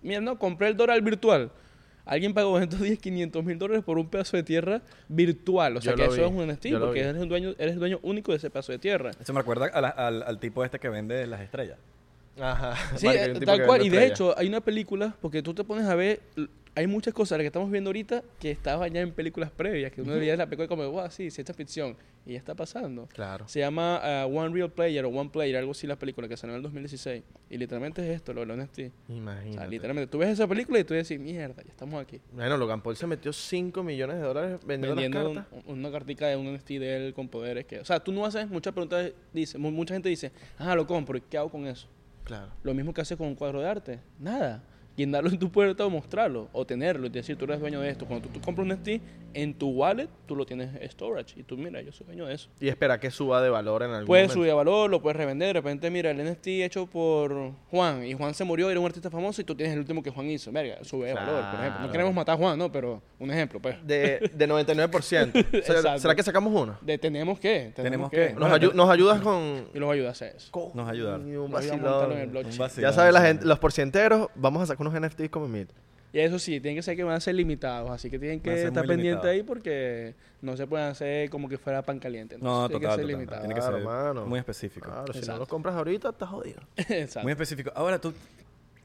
[0.05, 1.51] mira, no, compré el dólar virtual.
[2.07, 5.77] Alguien pagó 210, 500 mil dólares por un pedazo de tierra virtual.
[5.79, 7.09] O sea, Yo que lo eso vi, es un NFT yo lo porque vi.
[7.09, 9.11] eres el, dueño, eres el dueño único de ese pedazo de tierra.
[9.21, 11.79] Eso me recuerda a la- al, al tipo este que vende las estrellas.
[12.39, 12.75] Ajá.
[12.97, 13.81] Sí, hay eh, tal cual.
[13.81, 14.11] Y de estrellas.
[14.21, 17.43] hecho, hay una película, porque tú te pones a ver, l- hay muchas cosas las
[17.45, 20.67] que estamos viendo ahorita que estaban ya en películas previas, que uno veía la película
[20.69, 23.07] como, wow, sí, ciencia ficción, y ya está pasando.
[23.13, 23.47] Claro.
[23.47, 26.55] Se llama ah, One Real Player o One Player, algo así la película que salió
[26.55, 27.23] en el 2016.
[27.51, 28.79] Y literalmente es esto, lo de los NFT.
[29.09, 29.53] O Imagínate.
[29.59, 32.21] sea, literalmente, tú ves esa película y tú dices, mierda, ya estamos aquí.
[32.33, 35.65] Bueno, Logan Paul se metió 5 millones de dólares vendiendo, Vendiendo las cartas.
[35.67, 37.79] un- una cartica de un NFT de él con poderes que...
[37.81, 41.17] O sea, tú no haces muchas preguntas, dice, mu- mucha gente dice, ah, lo compro,
[41.19, 41.87] ¿y qué hago con eso?
[42.25, 42.51] Claro.
[42.63, 44.01] Lo mismo que haces con un cuadro de arte.
[44.19, 44.63] Nada.
[44.97, 46.49] Guindarlo en tu puerta o mostrarlo.
[46.53, 47.07] O tenerlo.
[47.07, 48.07] Es decir, tú eres dueño de esto.
[48.07, 49.03] Cuando tú, tú compras un NFT,
[49.35, 51.39] en tu wallet tú lo tienes storage.
[51.39, 52.49] Y tú, mira, yo soy dueño de eso.
[52.61, 54.35] Y espera que suba de valor en algún Puedes momento.
[54.35, 55.49] subir de valor, lo puedes revender.
[55.49, 58.05] De repente, mira, el NFT hecho por Juan.
[58.07, 59.41] Y Juan se murió, era un artista famoso.
[59.41, 60.51] Y tú tienes el último que Juan hizo.
[60.53, 61.87] Verga, sube de valor, por ejemplo.
[61.87, 62.73] No queremos matar a Juan, ¿no?
[62.73, 63.77] Pero un ejemplo, pues.
[63.87, 65.63] De, de 99%.
[65.65, 65.99] ¿Será.
[65.99, 66.79] ¿Será que sacamos uno?
[66.81, 67.73] De tenemos que.
[67.75, 68.29] Tenemos, Tenemos que.
[68.29, 68.33] que.
[68.35, 69.69] Nos, ayu- nos ayudas con...
[69.75, 70.71] Y los ayuda a hacer eso.
[70.75, 71.31] Nos ayudaron.
[71.31, 71.81] Y un vacilón.
[72.31, 72.53] blockchain.
[72.53, 75.67] Un vacilón, Ya sabes, la gente, los porcienteros, vamos a sacar unos NFTs como Mid.
[76.15, 78.63] Y eso sí, tienen que ser que van a ser limitados, así que tienen que
[78.67, 82.37] estar pendientes ahí porque no se pueden hacer como que fuera pan caliente.
[82.41, 83.07] No, tiene total, que ser total.
[83.09, 83.41] limitado.
[83.41, 84.27] Tiene que Claro, ser mano.
[84.27, 84.87] muy específico.
[84.89, 86.61] Claro, si no los compras ahorita, estás jodido.
[86.77, 87.25] Exacto.
[87.25, 87.73] Muy específico.
[87.75, 88.15] Ahora tú,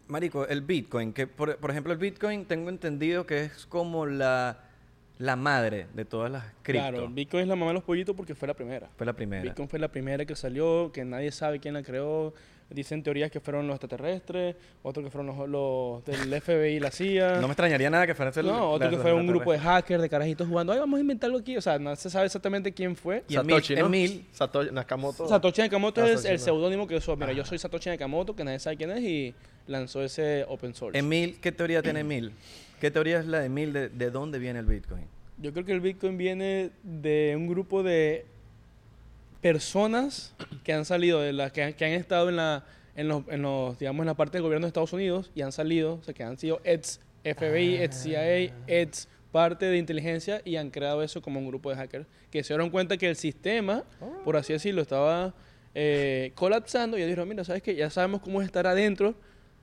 [0.07, 4.57] Marico, el Bitcoin, que por, por ejemplo el Bitcoin tengo entendido que es como la,
[5.19, 6.89] la madre de todas las cripto.
[6.89, 8.89] Claro, Bitcoin es la mamá de los pollitos porque fue la primera.
[8.97, 9.43] Fue la primera.
[9.43, 12.33] Bitcoin fue la primera que salió, que nadie sabe quién la creó.
[12.69, 16.91] Dicen teorías que fueron los extraterrestres, otros que fueron los, los del FBI y la
[16.91, 17.35] CIA.
[17.41, 19.57] No me extrañaría nada que fuera ese No, otro la- que fue un grupo de
[19.59, 20.71] hackers, de carajitos jugando.
[20.73, 21.57] Ay, vamos a inventarlo aquí.
[21.57, 23.23] O sea, no se sabe exactamente quién fue.
[23.27, 23.87] Y Emil- Satoshi, ¿no?
[23.87, 25.27] Emil- Satoshi Nakamoto.
[25.27, 26.43] Satoshi Nakamoto es Satoshi, el no.
[26.45, 27.15] seudónimo que usó.
[27.17, 29.33] Mira, yo soy Satoshi Nakamoto, que nadie sabe quién es, y
[29.65, 30.97] lanzó ese open source.
[30.97, 32.33] Emil, ¿qué teoría tiene Emil?
[32.79, 35.05] ¿Qué teoría es la de Emil de, de dónde viene el Bitcoin?
[35.41, 38.25] Yo creo que el Bitcoin viene de un grupo de
[39.41, 43.23] personas que han salido, de la, que, han- que han estado en la, en los,
[43.29, 46.03] en los, digamos, en la parte del gobierno de Estados Unidos y han salido, o
[46.03, 51.03] sea, que han sido ex FBI, ex CIA, ex parte de inteligencia y han creado
[51.03, 53.83] eso como un grupo de hackers que se dieron cuenta que el sistema,
[54.25, 55.33] por así decirlo, estaba
[55.75, 57.75] eh, colapsando y ellos dijeron, mira, ¿sabes qué?
[57.75, 59.13] Ya sabemos cómo es estar adentro,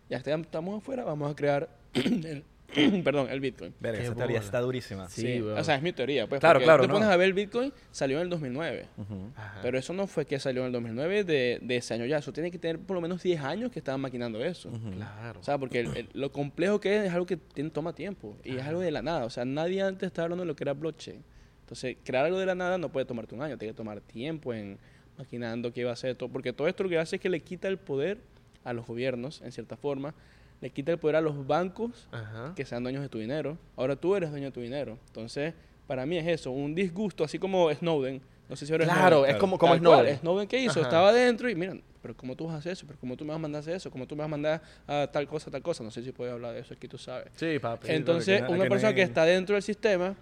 [0.08, 2.44] ya estamos afuera, vamos a crear el,
[3.04, 3.72] perdón, el Bitcoin.
[3.80, 5.08] Verga, esa teoría está durísima.
[5.08, 6.26] Sí, o sea, es mi teoría.
[6.26, 6.94] Pues, Claro, porque claro, Tú no.
[6.94, 8.86] pones a ver el Bitcoin, salió en el 2009.
[8.96, 9.30] Ujú.
[9.36, 9.60] Ajá.
[9.62, 12.18] Pero eso no fue que salió en el 2009 de, de ese año ya.
[12.18, 14.70] Eso tiene que tener por lo menos 10 años que estaban maquinando eso.
[14.94, 15.40] Claro.
[15.40, 18.36] O sea, porque el- el- lo complejo que es es algo que tiene, toma tiempo.
[18.44, 19.24] Y es algo de la nada.
[19.24, 21.22] O sea, nadie antes estaba hablando de lo que era blockchain.
[21.60, 23.56] Entonces, crear algo de la nada no puede tomarte un año.
[23.58, 24.78] Tiene que tomar tiempo en
[25.18, 26.28] maquinando qué va a hacer todo.
[26.28, 28.18] Porque todo esto lo que hace es que le quita el poder
[28.64, 30.14] a los gobiernos, en cierta forma.
[30.60, 32.52] Le quita el poder a los bancos Ajá.
[32.56, 33.58] que sean dueños de tu dinero.
[33.76, 34.98] Ahora tú eres dueño de tu dinero.
[35.08, 35.52] Entonces,
[35.86, 38.20] para mí es eso, un disgusto, así como Snowden.
[38.48, 39.34] No sé si ahora Claro, Snowden.
[39.34, 40.18] es como, como Snowden.
[40.18, 40.80] Snowden, ¿qué hizo?
[40.80, 40.82] Ajá.
[40.82, 42.86] Estaba adentro y miran, pero ¿cómo tú vas a hacer eso?
[42.86, 43.90] ¿Pero cómo tú me vas a mandar a hacer eso?
[43.90, 45.84] ¿Cómo tú me vas a mandar a tal cosa, tal cosa?
[45.84, 47.28] No sé si puedes hablar de eso, aquí tú sabes.
[47.36, 47.88] Sí, papi.
[47.90, 50.14] Entonces, una persona que está dentro del sistema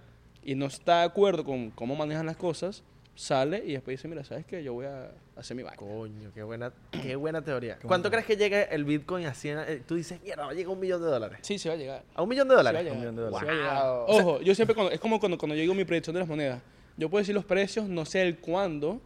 [0.43, 2.83] y no está de acuerdo con cómo manejan las cosas,
[3.15, 4.63] sale y después dice, mira, ¿sabes qué?
[4.65, 5.77] Yo voy a hacer mi vaina.
[5.77, 7.79] Coño, qué buena, qué buena teoría.
[7.83, 9.59] ¿Cuánto crees que llegue el Bitcoin a 100?
[9.69, 11.39] eh, Tú dices, mierda, va a llegar a un millón de dólares.
[11.43, 12.03] Sí, se va a llegar.
[12.15, 12.81] ¿A un millón de Sí va a dólares?
[12.83, 13.41] llegar, Un millón de dólares.
[13.41, 14.07] sí va a llegar.
[14.07, 14.17] Wow.
[14.33, 16.61] Ojo, yo siempre cuando, es como cuando, cuando yo digo mi predicción de las monedas.
[16.97, 19.01] Yo puedo decir los precios, no sé el cuándo,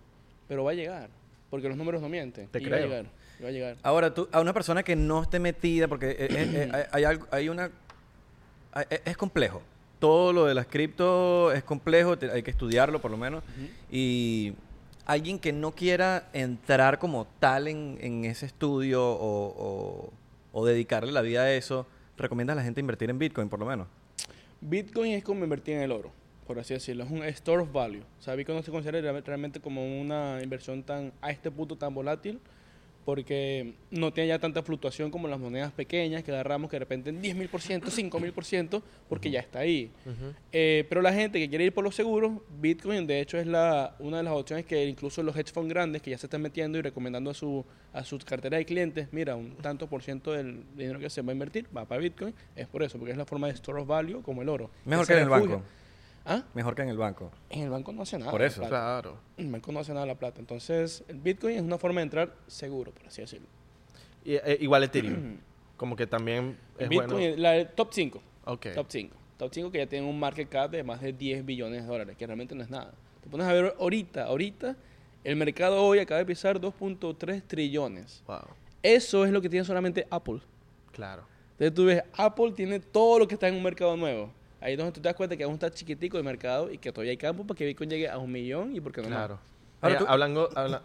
[0.46, 1.08] pero va a llegar.
[1.50, 2.48] Porque los números no mienten.
[2.48, 2.86] Te y va a creo.
[2.88, 3.06] llegar.
[3.42, 3.76] Va a llegar.
[3.82, 7.04] Ahora, tú, a una persona que no esté metida, porque eh, eh, eh, hay, hay
[7.04, 7.70] algo- hay una...
[8.72, 9.62] hay- eh, es complejo.
[9.98, 13.42] Todo lo de las cripto es complejo, te- hay que estudiarlo por lo menos.
[13.90, 14.52] Y
[15.06, 20.12] alguien que no quiera entrar como tal en, en ese estudio o, o-
[20.52, 23.66] o dedicarle la vida a eso, ¿recomiendas a la gente invertir en Bitcoin por lo
[23.66, 23.86] menos?
[24.60, 26.10] Bitcoin es como invertir en el oro,
[26.46, 27.04] por así decirlo.
[27.04, 28.02] Es un store of value.
[28.18, 31.76] O sea, Bitcoin no se considera real- realmente como una inversión tan a este punto
[31.76, 32.40] tan volátil
[33.08, 37.08] porque no tiene ya tanta fluctuación como las monedas pequeñas que agarramos que de repente
[37.08, 39.90] en 10.000%, 5.000%, porque ya está ahí.
[40.52, 43.96] Eh, pero la gente que quiere ir por los seguros, Bitcoin de hecho es la,
[43.98, 46.76] una de las opciones que incluso los hedge funds grandes que ya se están metiendo
[46.76, 50.64] y recomendando a su a sus carteras de clientes, mira, un tanto por ciento del
[50.76, 53.24] dinero que se va a invertir va para Bitcoin, es por eso, porque es la
[53.24, 54.70] forma de store of value como el oro.
[54.84, 55.62] Mejor que en el banco.
[56.28, 56.44] ¿Ah?
[56.52, 57.30] Mejor que en el banco.
[57.48, 58.30] En el banco no hace nada.
[58.30, 58.62] Por eso.
[58.68, 59.18] Claro.
[59.38, 60.40] En el banco no hace nada la plata.
[60.40, 63.48] Entonces, el Bitcoin es una forma de entrar seguro, por así decirlo.
[64.24, 65.38] Y, eh, igual Ethereum.
[65.78, 67.36] como que también El es Bitcoin, bueno.
[67.36, 68.22] la top 5.
[68.44, 68.66] Ok.
[68.74, 69.16] Top 5.
[69.38, 72.16] Top 5 que ya tienen un market cap de más de 10 billones de dólares,
[72.16, 72.92] que realmente no es nada.
[73.22, 74.76] Te pones a ver ahorita, ahorita,
[75.24, 78.22] el mercado hoy acaba de pisar 2.3 trillones.
[78.26, 78.40] Wow.
[78.82, 80.40] Eso es lo que tiene solamente Apple.
[80.92, 81.22] Claro.
[81.52, 84.30] Entonces tú ves, Apple tiene todo lo que está en un mercado nuevo.
[84.60, 86.90] Ahí es donde tú te das cuenta que aún está chiquitico el mercado y que
[86.92, 89.08] todavía hay campo para que Bitcoin llegue a un millón y por qué no.
[89.08, 89.38] Claro.
[89.80, 90.48] Ahora tú- hablando...
[90.56, 90.82] habla-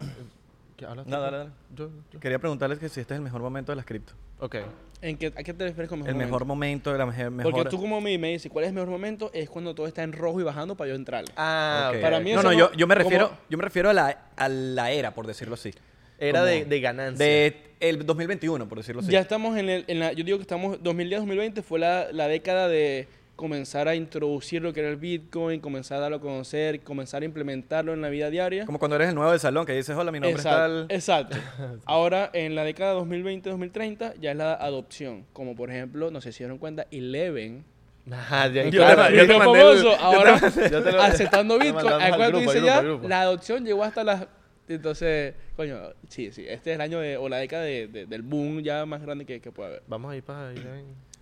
[0.76, 1.06] ¿Qué hablas?
[1.06, 1.50] No, dale, dale.
[1.76, 4.12] Yo- yo- Quería preguntarles que si este es el mejor momento de las cripto.
[4.40, 4.56] Ok.
[5.02, 6.90] ¿En qué, ¿A qué te refieres con mejor El mejor momento?
[6.90, 7.42] momento, la mejor...
[7.52, 9.30] Porque tú como me, me dices, ¿cuál es el mejor momento?
[9.34, 11.30] Es cuando todo está en rojo y bajando para yo entrarle.
[11.36, 11.96] Ah, Ok.
[11.96, 12.02] ok.
[12.02, 14.28] Para mí no, no, no- yo, yo me como- refiero, yo me refiero a la,
[14.36, 15.72] a la era, por decirlo así.
[16.18, 17.24] Era de, de ganancia.
[17.24, 19.10] De el 2021, por decirlo así.
[19.12, 22.66] Ya estamos en, el, en la, yo digo que estamos, 2010-2020 fue la, la década
[22.68, 23.06] de
[23.36, 27.24] comenzar a introducir lo que era el Bitcoin, comenzar a darlo a conocer, comenzar a
[27.24, 28.64] implementarlo en la vida diaria.
[28.66, 30.86] Como cuando eres el nuevo del salón, que dices, hola, mi nombre es tal...
[30.88, 31.36] exacto.
[31.84, 35.24] Ahora, en la década 2020-2030 ya es la adopción.
[35.32, 37.64] Como por ejemplo, no sé si dieron cuenta, Eleven.
[38.10, 41.88] Ajá, ya, Yo claro, te- yo mandé famoso, ahora mandé- yo te lo- aceptando Bitcoin.
[41.92, 44.26] al dice ya, grupo, la adopción llegó hasta las...
[44.68, 48.22] Entonces, coño, sí, sí, este es el año de, o la década de- de- del
[48.22, 49.82] boom ya más grande que, que puede haber.
[49.88, 50.56] Vamos a ir para ahí.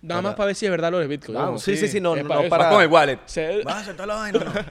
[0.03, 1.35] Nada Para- más para ver si es verdad lo de Bitcoin.
[1.37, 3.19] Vamos, sí, sí, sí, no, no, para no para- Vas con el wallet.
[3.25, 4.67] Se- ¿Vas a aceptar la vaina?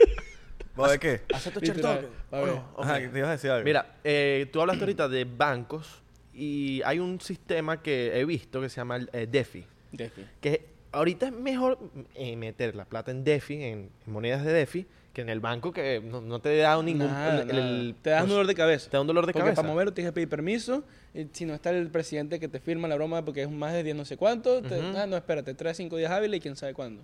[0.77, 1.21] ¿Vos de qué?
[1.35, 2.61] Acepto Literal, check a ver.
[2.79, 3.65] Ajá, que te ibas a decir algo.
[3.65, 8.69] Mira, eh, tú hablaste ahorita de bancos y hay un sistema que he visto que
[8.69, 9.67] se llama el, eh, DeFi.
[9.91, 10.25] Defi.
[10.41, 11.79] Que ahorita es mejor
[12.15, 15.73] eh, meter la plata en DeFi, en, en monedas de DeFi, que en el banco
[15.73, 17.07] que no, no te da ningún...
[17.09, 17.61] Nada, el- nada.
[17.61, 18.91] el- te das un dolor de cabeza.
[18.91, 19.61] Te da un dolor de porque cabeza.
[19.63, 20.85] para moverlo tienes que pedir permiso.
[21.15, 23.83] y si no está el presidente que te firma la broma porque es más de
[23.83, 26.73] 10 no sé cuánto, te- ah, no, espérate, 3 5 días hábiles y quién sabe
[26.75, 27.03] cuándo.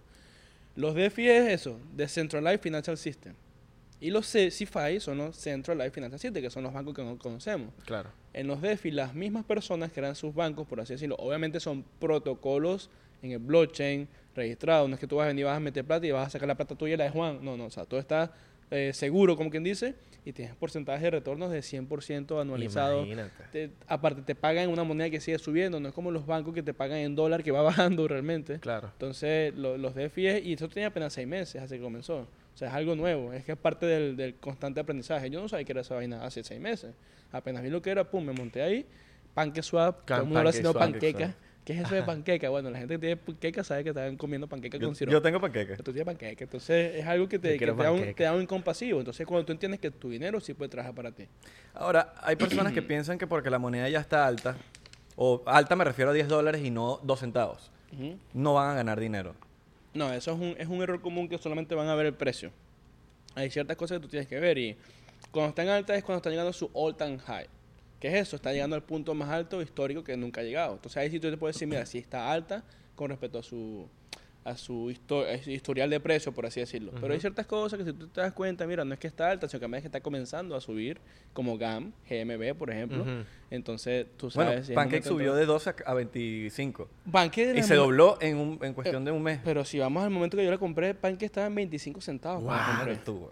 [0.74, 3.34] Los DeFi es eso, Decentralized Financial System.
[4.00, 7.18] Y los C- CeFi son los Centralized Financial System, que son los bancos que no
[7.18, 7.74] conocemos.
[7.84, 8.10] Claro.
[8.32, 11.84] En los DeFi, las mismas personas que eran sus bancos, por así decirlo, obviamente son
[11.98, 12.90] protocolos
[13.22, 14.06] en el blockchain
[14.38, 14.88] registrados.
[14.88, 16.30] No es que tú vas a venir y vas a meter plata y vas a
[16.30, 17.44] sacar la plata tuya y la de Juan.
[17.44, 18.32] No, no, o sea, todo está
[18.70, 22.98] eh, seguro, como quien dice, y tienes porcentaje de retornos de 100% anualizado.
[23.04, 23.44] Imagínate.
[23.50, 26.52] Te- aparte, te pagan en una moneda que sigue subiendo, no es como los bancos
[26.54, 28.58] que te pagan en dólar que va bajando realmente.
[28.60, 28.88] Claro.
[28.92, 32.18] Entonces, lo- los DeFi, es- y esto tenía apenas seis meses hace que comenzó.
[32.54, 35.30] O sea, es algo nuevo, es que es parte del, del constante aprendizaje.
[35.30, 36.92] Yo no sabía que era esa vaina hace seis meses.
[37.30, 38.84] Apenas vi lo que era, pum, me monté ahí.
[39.34, 41.47] PancakeSwap, todo el mundo haciendo PancakeSwap.
[41.68, 41.72] Panqueca.
[41.72, 42.50] ¿Qué es eso de panqueca?
[42.58, 45.12] Bueno, la gente que tiene panqueca sabe que están comiendo panqueca yo, con sirope.
[45.12, 45.76] yo tengo panqueque.
[45.76, 46.44] Tú tienes panqueca.
[46.44, 48.16] Entonces, es algo que te, que te da, un, panqueca.
[48.16, 48.98] te da un incompasivo.
[48.98, 51.26] Entonces, cuando tú entiendes que tu dinero sí puede trabajar para ti.
[51.74, 54.56] Ahora, hay personas que piensan que porque la moneda ya está alta,
[55.16, 57.70] o alta me refiero a 10 dólares y no 2 centavos,
[58.32, 59.34] no van a ganar dinero.
[59.94, 62.52] No, eso es un, es un error común que solamente van a ver el precio.
[63.34, 64.76] Hay ciertas cosas que tú tienes que ver y
[65.30, 67.46] cuando están altas es cuando están llegando a su all time high.
[68.00, 68.36] ¿Qué es eso?
[68.36, 70.74] Está llegando al punto más alto histórico que nunca ha llegado.
[70.74, 73.88] Entonces ahí sí tú te puedes decir, mira, si está alta con respecto a su
[74.48, 76.92] a su, histo- a su historial de precio, por así decirlo.
[77.00, 79.30] Pero hay ciertas cosas que si tú te das cuenta, mira, no es que está
[79.30, 80.98] alta, sino que es que está comenzando a subir,
[81.32, 83.04] como GAM, GMB, por ejemplo.
[83.50, 84.48] Entonces, tú sabes...
[84.50, 85.40] Bueno, si Pancake subió de...
[85.40, 89.40] de 12 a 25 Pancake y se dobló en, un- en cuestión de un mes.
[89.42, 92.42] Pero si vamos al momento que yo la compré, Pancake estaba en 25 centavos.
[92.42, 92.52] Wow.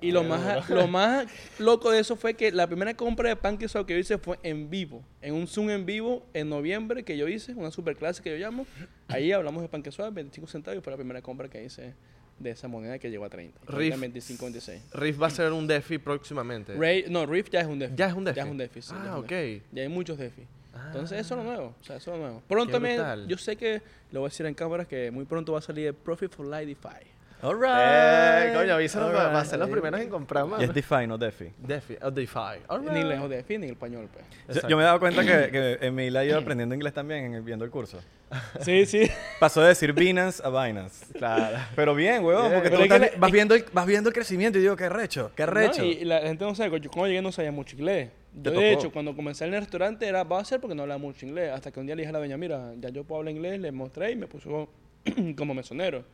[0.00, 1.26] Y lo más, lo más
[1.58, 4.70] loco de eso fue que la primera compra de Pancake que yo hice fue en
[4.70, 5.02] vivo.
[5.20, 8.36] En un Zoom en vivo en noviembre que yo hice, una super clase que yo
[8.36, 8.66] llamo.
[9.08, 11.94] Ahí hablamos de Swap, 25 centavos, fue la primera compra que hice
[12.38, 13.58] de esa moneda que llegó a 30.
[13.60, 13.70] Riff.
[13.72, 14.82] Ahorita 25, 26.
[14.92, 16.74] Riff va a ser un DeFi próximamente.
[16.74, 17.94] Ray, no, Riff ya es un DeFi.
[17.96, 18.36] Ya es un DeFi.
[18.36, 19.30] Ya es un DeFi, sí, ya ah, un ok.
[19.30, 19.62] DeFi.
[19.72, 20.42] Ya hay muchos DeFi.
[20.74, 20.84] Ah.
[20.88, 21.74] Entonces, eso es lo nuevo.
[21.80, 22.42] O sea, eso es lo nuevo.
[22.46, 22.78] Pronto
[23.26, 23.80] yo sé que,
[24.12, 26.46] lo voy a decir en cámara, que muy pronto va a salir el Profit for
[26.46, 27.15] Light DeFi.
[27.42, 29.50] All Eh, coño, avísanos All para, right.
[29.50, 30.62] ser los primeros en comprar, mano.
[30.62, 31.52] Y es DeFi, no DeFi.
[31.58, 32.38] DeFi, o DeFi.
[32.68, 33.04] All Ni right.
[33.04, 34.62] lejos de DeFi ni en español, pues.
[34.68, 37.42] Yo, me he dado cuenta que, que Emil ha ido aprendiendo inglés también en el-
[37.42, 37.98] viendo el curso.
[38.60, 39.08] Sí, sí.
[39.38, 41.12] Pasó de decir Binance a Binance.
[41.12, 41.58] Claro.
[41.76, 44.58] Pero bien, huevón, porque Pero tú estás- la- vas, viendo el, vas viendo el crecimiento
[44.58, 45.82] y digo, qué recho, qué recho.
[45.82, 48.10] No, y, la gente no sabe, yo cuando llegué no sabía mucho inglés.
[48.34, 50.98] Yo, de hecho, cuando comencé en el restaurante era, va a ser porque no hablaba
[50.98, 51.52] mucho inglés.
[51.52, 53.60] Hasta que un día le dije a la doña, mira, ya yo puedo hablar inglés,
[53.60, 54.68] le mostré y me puso
[55.36, 56.04] como mesonero.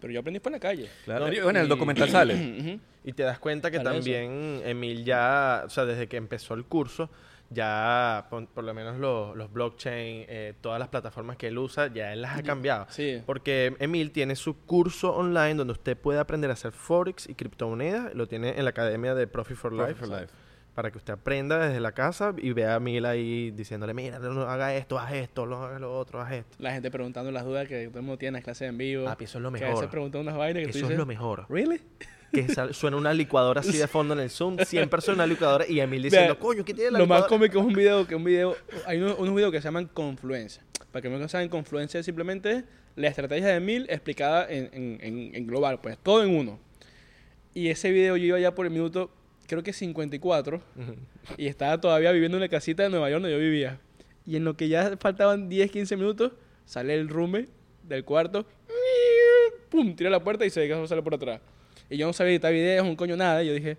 [0.00, 0.88] Pero yo aprendí en la calle.
[1.04, 1.26] Claro.
[1.26, 2.78] No, Y bueno, en el y- documental sale.
[3.04, 3.98] Y te das cuenta que Para eso.
[4.00, 7.08] también Emil ya, o sea, desde que empezó el curso,
[7.48, 11.86] ya por, por lo menos los, los blockchain, eh, todas las plataformas que él usa,
[11.86, 12.86] ya él las ha cambiado.
[12.90, 13.22] Sí.
[13.24, 18.14] Porque Emil tiene su curso online donde usted puede aprender a hacer forex y criptomonedas.
[18.14, 19.94] Lo tiene en la academia de Profit for Life.
[19.94, 20.32] Profit for Life.
[20.78, 24.42] Para que usted aprenda desde la casa y vea a Mil ahí diciéndole, mira, no
[24.42, 26.56] haga esto, haz esto, no haga lo otro, haz esto.
[26.60, 29.04] La gente preguntando las dudas que todo el mundo tiene en las clases en vivo.
[29.06, 29.90] Papi, eso es lo Que a veces mejor.
[29.90, 31.46] preguntan unas vainas que tú Eso es lo mejor.
[31.48, 31.80] ¿Really?
[32.32, 35.66] Que suena una licuadora así de fondo en el Zoom, 100 personas en una licuadora
[35.66, 38.22] y Emil diciendo, coño, ¿qué tiene la Lo más cómico es un video, que un
[38.22, 38.54] video,
[38.86, 40.62] hay unos, unos videos que se llaman confluencia.
[40.92, 42.62] Para que no saben, confluencia es simplemente
[42.94, 46.60] la estrategia de mil explicada en, en- en- en global, pues todo en uno.
[47.52, 49.10] Y ese video yo iba ya por el minuto,
[49.48, 50.60] creo que 54,
[51.36, 53.80] y estaba todavía viviendo en la casita de Nueva York donde yo vivía.
[54.24, 56.32] Y en lo que ya faltaban 10, 15 minutos,
[56.66, 57.48] sale el roommate
[57.82, 58.46] del cuarto,
[59.70, 61.40] pum, tira la puerta y se deja sale por atrás.
[61.90, 63.78] Y yo no sabía editar videos, un coño nada, y yo dije,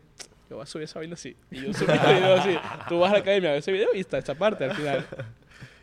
[0.49, 1.38] yo voy a subir esa vaina así.
[1.51, 2.58] Y yo subí este video así.
[2.89, 5.05] Tú vas a la academia a ver ese video y está esa parte al final.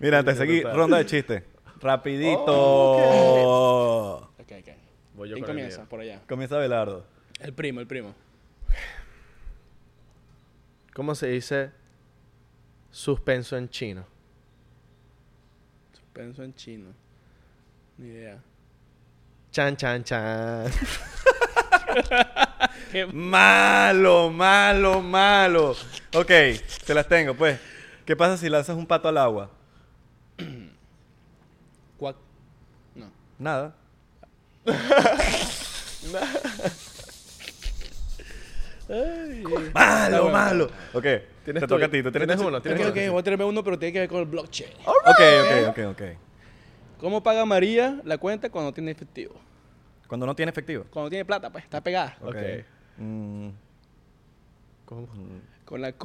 [0.01, 1.43] Mira, antes de seguir, ronda de chistes.
[1.81, 2.45] Rapidito.
[2.49, 4.69] Oh, Ok, ok.
[5.15, 5.85] Voy yo ¿Quién comienza?
[5.89, 6.21] Por allá.
[6.29, 7.07] Comienza Belardo.
[7.41, 8.15] El primo, el primo.
[10.97, 11.71] ¿Cómo se dice
[12.91, 14.07] suspenso en chino?
[15.93, 16.89] Suspenso en chino.
[17.99, 18.43] Ni idea.
[19.51, 20.73] Chan, chan, chan.
[23.13, 25.77] Malo, malo, malo.
[26.15, 26.31] Ok,
[26.87, 27.61] te las tengo, pues.
[28.07, 29.51] ¿Qué pasa si lanzas un pato al agua?
[31.99, 32.17] Cuac.
[32.95, 33.11] No.
[33.39, 33.75] Nada.
[38.89, 39.43] Ay.
[39.75, 40.39] Malo, bueno.
[40.39, 40.65] malo.
[40.93, 41.03] Ok,
[41.45, 42.03] Tienes te tú- toca a ti.
[42.03, 44.09] ¿Tú tienes, tienes uno, Ok, tienes ok, voy a tenerme uno, pero tiene que ver
[44.09, 44.71] con el blockchain.
[44.85, 46.03] Ok, ok, ok, ok.
[46.99, 49.35] ¿Cómo paga María la cuenta cuando tiene efectivo?
[50.07, 50.85] Cuando no tiene efectivo.
[50.91, 52.17] Cuando tiene plata, pues está pegada.
[52.21, 52.29] Ok.
[52.29, 52.37] Ok.
[52.99, 53.49] Mm,
[54.85, 55.09] ¿Cómo?
[55.65, 55.93] Con la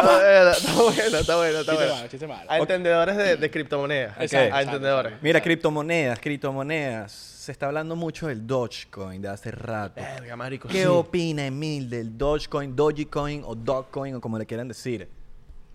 [0.00, 1.94] Está bueno, está bueno, está bueno, está Chiste bueno.
[1.94, 2.50] malo, chiste malo.
[2.50, 4.16] A entendedores de, de criptomonedas.
[4.20, 5.12] Exacto, A exacto, entendedores.
[5.22, 7.12] Mira, criptomonedas, criptomonedas.
[7.12, 10.00] Se está hablando mucho del Dogecoin de hace rato.
[10.00, 10.68] Verga, marico.
[10.68, 10.86] ¿Qué sí.
[10.86, 15.08] opina Emil del Dogecoin, Dogecoin o Dogcoin o como le quieran decir?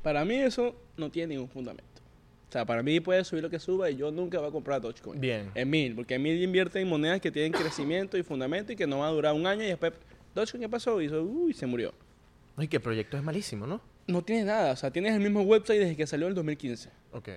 [0.04, 1.86] Para mí eso no tiene ningún fundamento.
[2.50, 4.82] O sea, para mí puede subir lo que suba y yo nunca voy a comprar
[4.82, 5.22] Dogecoin.
[5.22, 5.50] Bien.
[5.56, 9.08] Emil, porque Emil invierte en monedas que tienen crecimiento y fundamento y que no van
[9.08, 9.94] a durar un año y después
[10.36, 11.02] Dogecoin, ¿qué pasó?
[11.02, 11.94] Hizo, uy, se murió.
[12.58, 13.80] Ay, que el proyecto es malísimo, ¿no?
[14.12, 16.90] No tiene nada, o sea, tienes el mismo website desde que salió en el 2015.
[17.14, 17.30] Ok.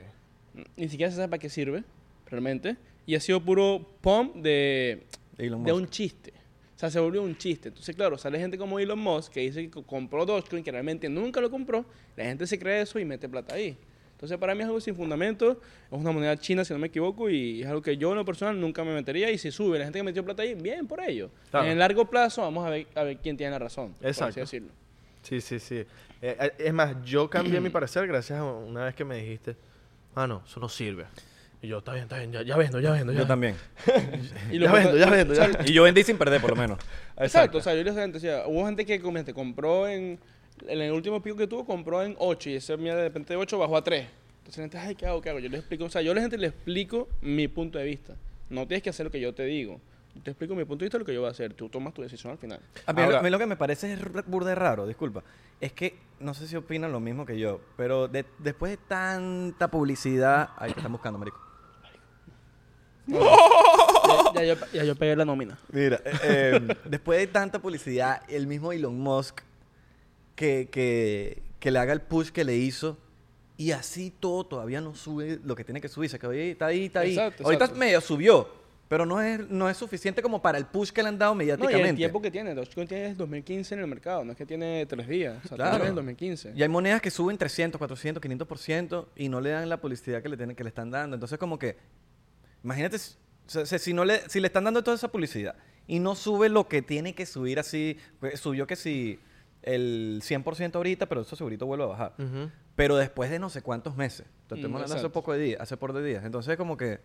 [0.77, 1.85] Ni siquiera se sabe para qué sirve,
[2.27, 2.77] realmente.
[3.07, 5.03] Y ha sido puro pump de,
[5.37, 6.33] de un chiste.
[6.77, 7.69] O sea, se volvió un chiste.
[7.69, 11.09] Entonces, claro, sale gente como Elon Musk que dice que co- compró Dogecoin, que realmente
[11.09, 11.85] nunca lo compró.
[12.17, 13.77] La gente se cree eso y mete plata ahí.
[14.13, 15.61] Entonces, para mí es algo sin fundamento.
[15.91, 18.25] Es una moneda china, si no me equivoco, y es algo que yo en lo
[18.25, 19.31] personal nunca me metería.
[19.31, 21.31] Y si sube la gente que metió plata ahí, bien por ello.
[21.51, 21.67] Claro.
[21.67, 23.93] En el largo plazo, vamos a ver, a ver quién tiene la razón.
[23.93, 24.41] por así Exacto.
[24.41, 24.71] decirlo.
[25.25, 25.77] Sí, sí, sí.
[25.77, 25.87] Eh,
[26.23, 29.57] eh, es más, yo cambié mi parecer gracias a una vez que me dijiste,
[30.15, 31.07] ah, no, eso no sirve.
[31.63, 33.21] Y yo, está bien, está bien, ya, ya vendo, ya vendo, ya.
[33.21, 33.57] Yo también.
[34.53, 35.49] Y Ya vendo, ya vendo, ya.
[35.65, 36.79] y yo vendí sin perder, por lo menos.
[37.17, 40.19] Exacto, o sea, yo le gente, decía, hubo gente que como, este, compró en,
[40.69, 43.39] en el último pico que tuvo, compró en 8 y ese mía de repente de
[43.39, 44.07] 8 bajó a 3.
[44.39, 45.23] Entonces la gente, ay, ¿qué hago?
[45.23, 45.39] ¿Qué hago?
[45.39, 48.15] Yo les explico, o sea, yo a la gente le explico mi punto de vista.
[48.51, 49.81] No tienes que hacer lo que yo te digo.
[50.23, 51.55] Te explico mi punto de vista de lo que yo voy a hacer.
[51.55, 52.61] Tú tomas tu decisión al final.
[52.87, 54.87] A mí, Ahora- lo, a mí lo que me parece es r- burda de raro,
[54.87, 55.23] disculpa.
[55.61, 59.69] Es que no sé si opinan lo mismo que yo, pero de- después de tanta
[59.69, 60.51] publicidad.
[60.57, 61.39] Ahí te están buscando, marico.
[63.07, 65.59] ya, ya yo, ya yo pegué la nómina.
[65.73, 69.41] Mira, eh, eh, después de tanta publicidad, el mismo Elon Musk
[70.37, 72.97] que, que, que le haga el push que le hizo
[73.57, 76.09] y así todo todavía no sube lo que tiene que subir.
[76.11, 77.11] Se quedó ahí, está ahí, está ahí.
[77.13, 77.79] Exacto, Ahorita exacto.
[77.81, 78.49] medio subió,
[78.89, 81.41] pero no es, no es suficiente como para el push que le han dado No,
[81.43, 81.89] y mediáticamente.
[81.91, 82.55] el tiempo que tiene.
[82.55, 84.25] Dogecoin tiene desde 2015 en el mercado.
[84.25, 85.39] No es que tiene 3 días.
[85.45, 85.71] O sea, Claro.
[85.73, 86.53] tiene desde el 2015.
[86.55, 90.29] Y hay monedas que suben 300, 400, 500% y no le dan la publicidad que
[90.29, 91.15] le, tienen, que le están dando.
[91.17, 91.77] Entonces, como que,
[92.63, 93.17] imagínate, s-
[93.47, 95.55] o sea, si, no le, si le están dando toda esa publicidad
[95.87, 99.19] y no sube lo que tiene que subir así, pues, subió que si
[99.63, 102.15] el 100% ahorita, pero eso segurito vuelve a bajar.
[102.19, 102.51] Ujú.
[102.77, 104.27] Pero después de no sé cuántos meses.
[104.43, 106.25] Estoy Mm, hablando hace poco de días, hace por de días.
[106.25, 107.01] Entonces, como que,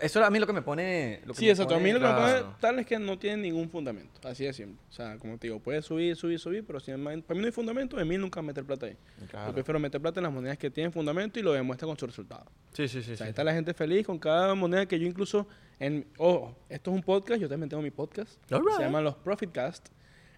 [0.00, 1.20] eso a mí lo que me pone...
[1.24, 1.74] Lo que Sí, exacto.
[1.74, 4.20] A mí lo que me pone tal es que no tiene ningún fundamento.
[4.28, 4.78] Así de simple.
[4.88, 7.52] O sea, como te digo, puede subir, subir, subir, pero si para mí no hay
[7.52, 8.96] fundamento, en mí nunca meter plata ahí.
[9.30, 9.48] Claro.
[9.48, 12.06] Yo prefiero meter plata en las monedas que tienen fundamento y lo demuestra con su
[12.06, 12.46] resultado.
[12.72, 13.12] Sí, sí, sí.
[13.12, 13.22] o sea, sí.
[13.24, 15.46] ahí está la gente feliz con cada moneda que yo incluso...
[15.78, 18.38] en Ojo, esto es un podcast, yo también tengo mi podcast.
[18.52, 18.76] Alright.
[18.76, 19.88] Se llaman los Profitcast.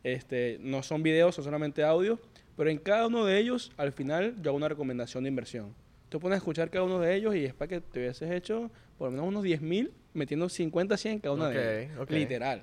[0.02, 2.18] Este, no son videos, son solamente audio.
[2.56, 5.74] Pero en cada uno de ellos, al final, yo hago una recomendación de inversión.
[6.08, 8.70] Tú pones a escuchar cada uno de ellos y es para que te hubieses hecho
[8.96, 11.98] por lo menos unos 10 mil metiendo 50, 100 en cada una Ok, de ellas.
[11.98, 12.10] ok.
[12.10, 12.62] Literal.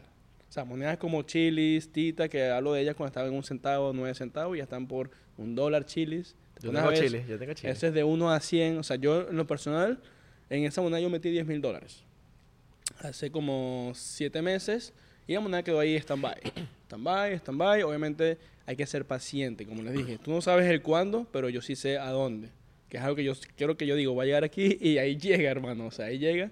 [0.50, 3.92] O sea, monedas como chilis, tita, que hablo de ellas cuando estaban en un centavo,
[3.94, 6.36] nueve centavos y ya están por un dólar chilis.
[6.62, 7.72] Yo tengo ver, chile, yo tengo chile.
[7.74, 8.78] Ese es de 1 a 100.
[8.80, 10.00] O sea, yo en lo personal,
[10.50, 12.04] en esa moneda yo metí 10 mil dólares.
[13.00, 14.94] Hace como 7 meses
[15.28, 16.36] Y la moneda quedó ahí stand-by.
[16.88, 17.84] Stand-by, stand-by.
[17.84, 20.18] Obviamente hay que ser paciente, como les dije.
[20.20, 22.50] Tú no sabes el cuándo, pero yo sí sé a dónde.
[22.96, 25.18] Que es algo que yo quiero que yo digo, voy a llegar aquí y ahí
[25.18, 25.88] llega, hermano.
[25.88, 26.50] O sea, ahí llega.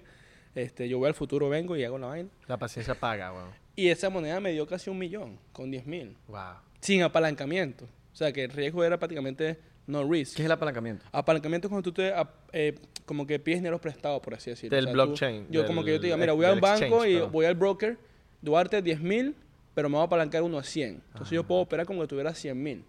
[0.54, 2.28] Este, yo voy al futuro, vengo y hago la vaina.
[2.46, 3.48] La paciencia paga, weón.
[3.76, 6.16] Y esa moneda me dio casi un millón, con 10 mil.
[6.28, 6.38] Wow.
[6.80, 7.86] Sin apalancamiento.
[8.12, 10.36] O sea, que el riesgo era prácticamente no risk.
[10.36, 11.06] ¿Qué es el apalancamiento?
[11.12, 12.12] Apalancamiento es cuando tú te,
[12.52, 12.74] eh,
[13.06, 14.76] como que pides dinero prestado, por así decirlo.
[14.76, 17.06] Del tú- blockchain, yo del- como que yo te diga, mira, voy a un banco
[17.06, 17.96] y voy al broker,
[18.42, 19.34] Duarte 10 mil,
[19.74, 21.00] pero me voy a apalancar uno a 100.
[21.08, 22.84] Entonces yo puedo operar como que tuviera 100 mil.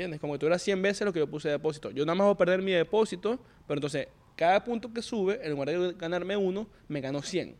[0.00, 0.18] ¿Entiendes?
[0.18, 1.90] Como que tuviera 100 veces lo que yo puse de depósito.
[1.90, 5.50] Yo nada más voy a perder mi depósito, pero entonces cada punto que sube, en
[5.50, 7.54] lugar de ganarme uno, me gano 100.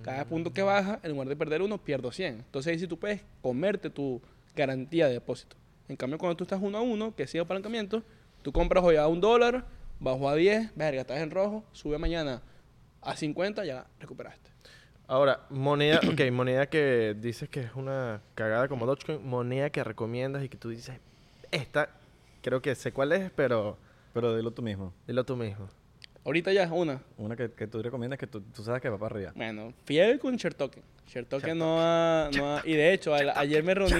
[0.00, 2.36] Cada punto que baja, en lugar de perder uno, pierdo 100.
[2.36, 4.22] Entonces ahí sí tú puedes comerte tu
[4.56, 5.56] garantía de depósito.
[5.86, 8.02] En cambio, cuando tú estás uno a uno, que sigue apalancamiento,
[8.40, 9.66] tú compras hoy a un dólar,
[10.00, 12.40] bajo a 10, verga, estás en rojo, sube mañana
[13.02, 14.50] a 50, ya recuperaste.
[15.06, 20.42] Ahora, moneda, ok, moneda que dices que es una cagada como Dogecoin, moneda que recomiendas
[20.42, 20.98] y que tú dices,
[21.54, 21.88] esta,
[22.42, 23.78] creo que sé cuál es, pero
[24.12, 24.92] Pero dilo tú mismo.
[25.06, 25.68] dilo tú mismo.
[26.24, 27.02] Ahorita ya, una.
[27.18, 29.32] Una que, que tú recomiendas que tú, tú sabes que va para arriba.
[29.36, 30.82] Bueno, fiel con Chertoken.
[31.06, 33.92] Chertoken no ha, no ha- Y de hecho, a- ayer me reuní...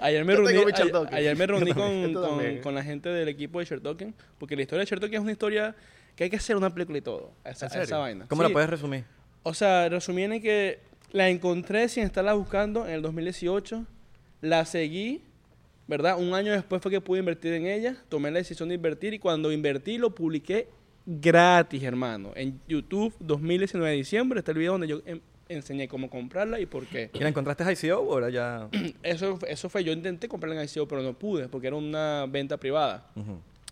[0.00, 1.14] Ayer me Yo reuní, tengo mi a- Chertoken.
[1.14, 2.60] ayer me reuní Yo con, yo con- también.
[2.62, 5.74] con la gente del equipo de Chertoken, porque la historia de Chertoken es una historia
[6.16, 7.32] que hay que hacer una película y todo.
[7.44, 7.84] Esa, ¿En serio?
[7.84, 8.26] esa vaina.
[8.28, 8.48] ¿Cómo Sí.
[8.48, 9.04] la puedes resumir?
[9.44, 10.80] O sea, resumiendo en que
[11.12, 13.86] la encontré sin estarla buscando en el 2018,
[14.40, 15.22] la seguí,
[15.86, 16.18] ¿verdad?
[16.18, 19.18] Un año después fue que pude invertir en ella, tomé la decisión de invertir y
[19.18, 20.68] cuando invertí lo publiqué
[21.06, 22.32] gratis, hermano.
[22.34, 26.66] En YouTube, 2019 de diciembre, está el video donde yo em- enseñé cómo comprarla y
[26.66, 27.10] por qué.
[27.14, 28.68] ¿Y la encontraste en ICO o era ya...?
[29.02, 32.58] Eso, eso fue, yo intenté comprarla en ICO, pero no pude porque era una venta
[32.58, 33.10] privada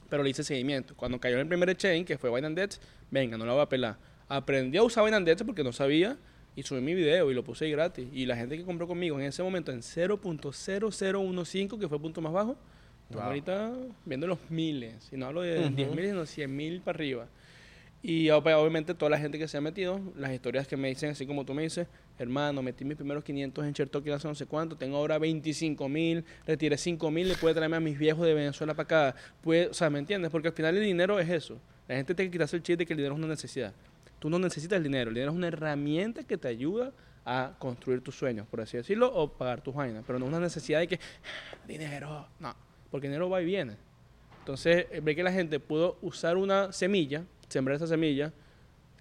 [0.08, 0.94] pero le hice seguimiento.
[0.96, 3.96] Cuando cayó en el primer exchange, que fue Binance, venga, no la voy a pelar.
[4.28, 6.16] Aprendí a usar Binance porque no sabía
[6.56, 8.08] y subí mi video y lo puse ahí gratis.
[8.12, 12.20] Y la gente que compró conmigo en ese momento en 0.0015, que fue el punto
[12.20, 12.56] más bajo,
[13.10, 13.20] Wow.
[13.22, 13.72] ahorita
[14.04, 15.08] viendo los miles.
[15.12, 15.68] Y no hablo de.
[15.70, 17.28] 10 mil, sino 100 mil para arriba.
[18.02, 21.10] Y ob- obviamente toda la gente que se ha metido, las historias que me dicen,
[21.10, 21.86] así como tú me dices,
[22.18, 26.24] hermano, metí mis primeros 500 en Chertoki hace no sé cuánto, tengo ahora 25 mil,
[26.46, 29.16] retiré 5 mil, le puede traerme a mis viejos de Venezuela para acá.
[29.40, 30.30] Puede, o sea, ¿me entiendes?
[30.32, 31.58] Porque al final el dinero es eso.
[31.88, 33.72] La gente tiene que quitarse el chiste de que el dinero es una necesidad.
[34.26, 36.92] Tú no necesitas el dinero, el dinero es una herramienta que te ayuda
[37.24, 40.40] a construir tus sueños, por así decirlo, o pagar tus vainas, pero no es una
[40.40, 40.98] necesidad de que,
[41.64, 42.52] dinero, no,
[42.90, 43.76] porque el dinero va y viene.
[44.40, 48.32] Entonces, eh, ve que la gente pudo usar una semilla, sembrar esa semilla,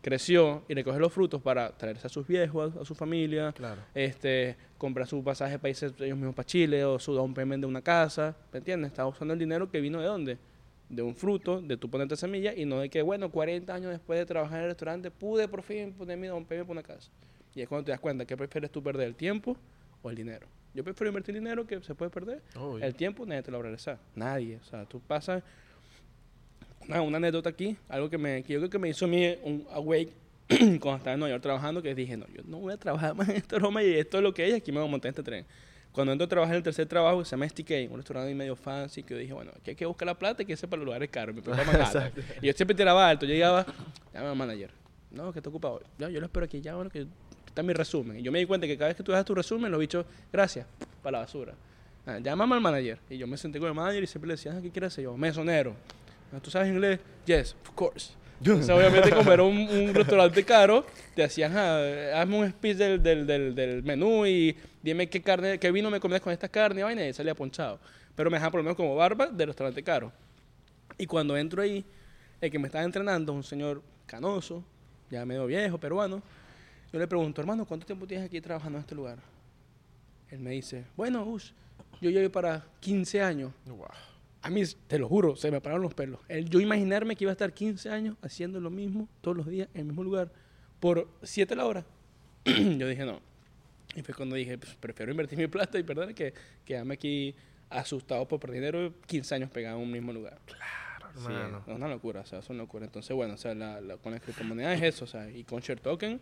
[0.03, 3.81] creció y recoger los frutos para traerse a sus viejos, a, su familia, Claro.
[3.95, 7.67] este, comprar su pasaje para irse ellos mismos para Chile o su down payment de
[7.67, 8.91] una casa, ¿me entiendes?
[8.91, 10.37] Estaba usando el dinero que vino de dónde?
[10.89, 14.19] De un fruto, de tu ponerte semilla y no de que, bueno, 40 años después
[14.19, 17.09] de trabajar en el restaurante pude por fin poner mi down payment para una casa.
[17.55, 19.57] Y es cuando te das cuenta que prefieres tú perder el tiempo
[20.03, 20.47] o el dinero.
[20.73, 22.41] Yo prefiero invertir dinero que se puede perder.
[22.59, 22.83] Uy.
[22.83, 23.97] El tiempo nadie te lo va a regresar.
[24.15, 24.57] Nadie.
[24.57, 25.41] O sea, tú pasas...
[26.87, 29.35] Una, una anécdota aquí, algo que, me, que yo creo que me hizo a mí
[29.43, 30.13] un awake
[30.79, 33.29] cuando estaba en Nueva York trabajando, que dije, no, yo no voy a trabajar más
[33.29, 35.11] en esta Roma y esto es lo que es, aquí me voy a montar en
[35.13, 35.45] este tren.
[35.95, 39.01] Cuando entro a trabajar en el tercer trabajo, se llama STK, un restaurante medio fancy,
[39.01, 41.09] que yo dije, bueno, aquí hay que buscar la plata y que sepa los lugares
[41.09, 41.33] caros.
[41.45, 42.11] Para Manhattan.
[42.41, 43.65] y yo siempre tiraba alto, yo llegaba,
[44.13, 44.71] llama al manager,
[45.11, 45.81] no, que está ocupado.
[45.97, 47.07] Ya, yo lo espero aquí, ya, bueno, que
[47.47, 48.19] está mi resumen.
[48.19, 50.05] Y yo me di cuenta que cada vez que tú das tu resumen, los bichos,
[50.33, 50.67] gracias,
[51.01, 51.53] para la basura.
[52.05, 52.99] Ah, llámame al manager.
[53.09, 55.05] Y yo me senté con el manager y siempre le decía, ah, ¿qué quieres hacer?
[55.05, 55.75] Yo, mesonero.
[56.33, 56.99] Ah, ¿Tú sabes inglés?
[57.25, 58.11] Yes, of course.
[58.39, 63.01] Entonces, obviamente, como era un, un restaurante caro, te hacían, ah, hazme un speech del,
[63.01, 67.07] del, del, menú y dime qué carne, qué vino me comes con esta carne vaina,
[67.07, 67.79] y salía ponchado.
[68.15, 70.11] Pero me dejaban por lo menos como barba del restaurante caro.
[70.97, 71.83] Y cuando entro ahí,
[72.41, 74.63] el que me estaba entrenando, un señor canoso,
[75.09, 76.21] ya medio viejo, peruano,
[76.91, 79.17] yo le pregunto, hermano, ¿cuánto tiempo tienes aquí trabajando en este lugar?
[80.29, 81.51] Él me dice, bueno, Ush,
[82.01, 83.51] yo llevo para 15 años.
[83.65, 83.87] Wow.
[84.45, 86.19] A mí, te lo juro, se me pararon los pelos.
[86.27, 89.67] El, yo imaginarme que iba a estar 15 años haciendo lo mismo todos los días
[89.73, 90.31] en el mismo lugar
[90.79, 91.85] por 7 la hora.
[92.45, 93.19] yo dije, no.
[93.95, 97.33] Y fue cuando dije, pues, prefiero invertir mi plata y perder que quedarme aquí
[97.71, 100.37] asustado por perder dinero 15 años pegado en un mismo lugar.
[101.15, 101.63] Sí, hermano.
[101.65, 102.85] es una locura, o sea, es una locura.
[102.85, 105.61] Entonces, bueno, o sea, la, la- con las criptomonedas es eso, o sea, y con
[105.61, 106.19] Share Token,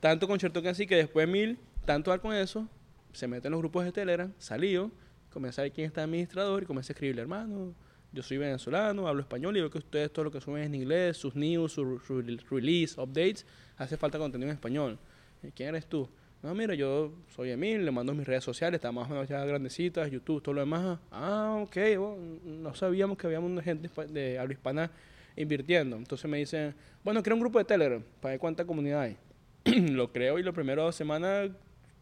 [0.00, 2.66] tanto con Share Token así que después de mil, tanto dar con eso,
[3.12, 4.90] se mete en los grupos de Telegram, salió,
[5.34, 7.74] comencé a ver quién está administrador y comencé a escribirle, hermano,
[8.12, 10.74] yo soy venezolano, hablo español y veo que ustedes todo lo que suben es en
[10.76, 13.44] inglés, sus news, sus su release, updates,
[13.76, 14.98] hace falta contenido en español.
[15.42, 16.08] "¿Y ¿Quién eres tú?
[16.44, 19.44] No, mira, yo soy Emil, le mando mis redes sociales, está más o menos ya
[19.46, 20.98] grandecitas, YouTube, todo lo demás.
[21.10, 24.90] Ah, ok, bueno, no sabíamos que habíamos una gente de habla hispana
[25.36, 25.96] invirtiendo.
[25.96, 29.16] Entonces me dicen, bueno, crea un grupo de Telegram para ver cuánta comunidad hay.
[29.64, 31.50] lo creo y lo primero dos semanas,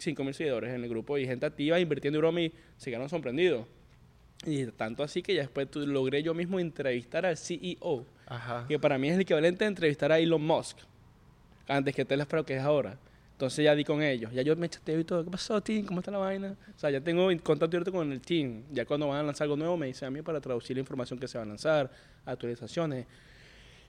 [0.03, 3.09] 5 mil seguidores en el grupo y gente activa invirtiendo en broma y se quedaron
[3.09, 3.67] sorprendidos.
[4.45, 8.67] Y tanto así que ya después logré yo mismo entrevistar al CEO, Ajá.
[8.67, 10.79] que para mí es el equivalente a entrevistar a Elon Musk,
[11.69, 12.99] antes que Tesla, pero que es ahora.
[13.33, 14.33] Entonces ya di con ellos.
[14.33, 15.25] Ya yo me chateo y todo.
[15.25, 15.85] ¿Qué pasó, team?
[15.85, 16.57] ¿Cómo está la vaina?
[16.77, 18.63] O sea, ya tengo contacto directo con el team.
[18.71, 21.19] Ya cuando van a lanzar algo nuevo me dicen a mí para traducir la información
[21.19, 21.91] que se va a lanzar,
[22.25, 23.07] actualizaciones.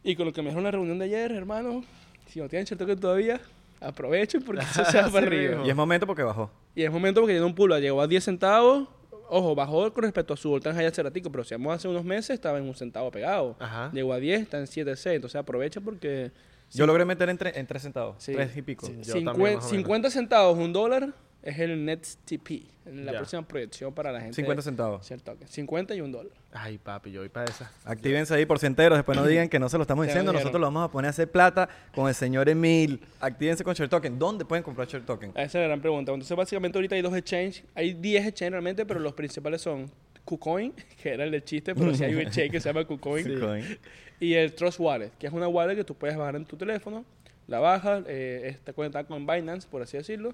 [0.04, 1.84] Y con lo que me dijeron en la reunión de ayer, hermano,
[2.28, 3.40] si no tienen token todavía,
[3.84, 5.62] aprovechen porque eso se va para arriba.
[5.66, 6.50] Y es momento porque bajó.
[6.76, 8.88] Y es momento porque tiene un pulo, llegó a 10 centavos.
[9.30, 12.32] Ojo, bajó con respecto a su voltaje allá ceratico, pero si vamos hace unos meses
[12.32, 13.56] estaba en un centavo pegado.
[13.60, 13.90] Ajá.
[13.94, 16.32] Llegó a 10, está en 7C, entonces aprovecha porque
[16.72, 18.16] Yo logré meter en, tre- en 3 centavos.
[18.20, 18.34] Sí.
[18.34, 18.86] 3 y pico.
[18.86, 18.98] Sí.
[19.02, 19.70] Yo Cincuen- también, más o menos.
[19.70, 21.14] 50 centavos, un dólar,
[21.44, 24.36] es el net TP, en la próxima proyección para la gente.
[24.36, 25.06] 50 centavos.
[25.06, 25.46] Cierto, ok.
[25.46, 26.32] 50 y un dólar.
[26.54, 27.72] Ay, papi, yo voy para esa.
[27.84, 30.68] Actívense ahí por enteros, después no digan que no se lo estamos diciendo, nosotros lo
[30.68, 33.02] vamos a poner a hacer plata con el señor Emil.
[33.20, 34.18] Actívense con Share Token.
[34.18, 35.32] ¿Dónde pueden comprar Share Token?
[35.32, 36.14] Esa es la gran pregunta.
[36.14, 37.64] Entonces, básicamente, ahorita hay dos exchanges.
[37.76, 39.92] Hay 10 exchanges realmente, pero los principales son
[40.24, 43.78] KuCoin, que era el del chiste, pero sí hay un exchange que se llama KuCoin.
[44.20, 47.04] Y el Trust Wallet, que es una wallet que tú puedes bajar en tu teléfono,
[47.48, 50.34] la bajas, eh, está conectada con Binance, por así decirlo.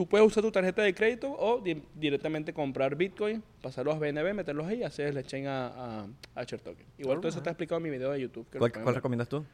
[0.00, 4.32] Tú puedes usar tu tarjeta de crédito o di- directamente comprar Bitcoin, pasarlos a BNB,
[4.32, 6.86] meterlos ahí y hacer el exchange a, a, a Share Token.
[6.96, 8.48] Igual todo eso está explicado en mi video de YouTube.
[8.50, 9.44] que ¿Cuál, cuál recomiendas tú?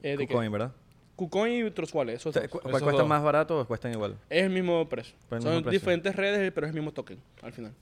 [0.00, 0.16] Eh.
[0.16, 0.70] KuCoin, ¿verdad?
[1.16, 2.50] KuCoin y Trust Wallet, esos O sea, dos.
[2.52, 3.08] ¿cu- ¿Cuál esos cuesta dos.
[3.08, 4.16] más barato o cuestan igual?
[4.30, 5.16] Es el mismo precio.
[5.28, 5.70] El Son mismo precio.
[5.80, 7.72] diferentes redes, pero es el mismo token al final.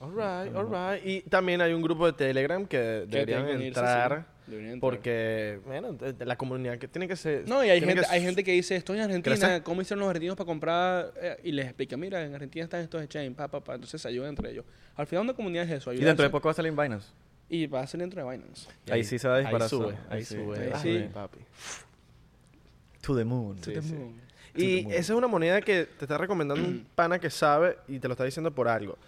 [0.00, 1.04] Alright, alright.
[1.06, 4.20] Y también hay un grupo de Telegram que deberían que entrar.
[4.20, 4.37] sí.
[4.80, 7.48] Porque, bueno, de- de la comunidad que tiene que ser.
[7.48, 9.62] No, y hay gente, que hay gente que dice, estoy en Argentina.
[9.62, 11.12] ¿cómo hicieron los argentinos para comprar?
[11.20, 13.74] Eh, y les explica, mira, en Argentina están estos exchanges, pa, pa, pa.
[13.74, 14.64] Entonces se ayudan entre ellos.
[14.96, 16.30] Al final una comunidad es eso, Y dentro de ayudarse.
[16.32, 17.08] poco va a salir en Binance.
[17.50, 18.68] Y va a ser dentro de Binance.
[18.86, 20.34] Y Ahí sí se va a disparar Ahí sube, ahí Ahí sí.
[20.34, 20.72] sube.
[20.74, 21.08] Ahí sí.
[21.12, 21.38] papi.
[23.02, 23.56] To the moon.
[23.62, 23.72] Sí.
[24.54, 28.08] Y esa es una moneda que te está recomendando un pana que sabe y te
[28.08, 28.98] lo está diciendo por algo.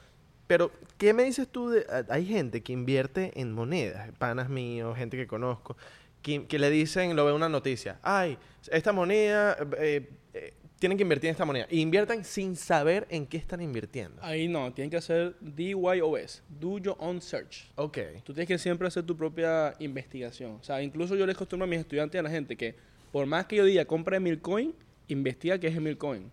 [0.50, 1.86] Pero, ¿qué me dices tú de...
[2.08, 5.76] Hay gente que invierte en monedas, panas míos, gente que conozco,
[6.22, 8.36] que, que le dicen, lo ve una noticia, ay,
[8.68, 11.68] esta moneda, eh, eh, tienen que invertir en esta moneda.
[11.70, 14.20] Y inviertan sin saber en qué están invirtiendo.
[14.24, 17.70] Ahí no, tienen que hacer DYOS, Do Your Own Search.
[17.76, 17.98] Ok.
[18.24, 20.58] Tú tienes que siempre hacer tu propia investigación.
[20.60, 22.74] O sea, incluso yo les acostumbro a mis estudiantes y a la gente que
[23.12, 24.74] por más que yo diga compre mil coin,
[25.06, 26.28] investiga qué es el mil coin.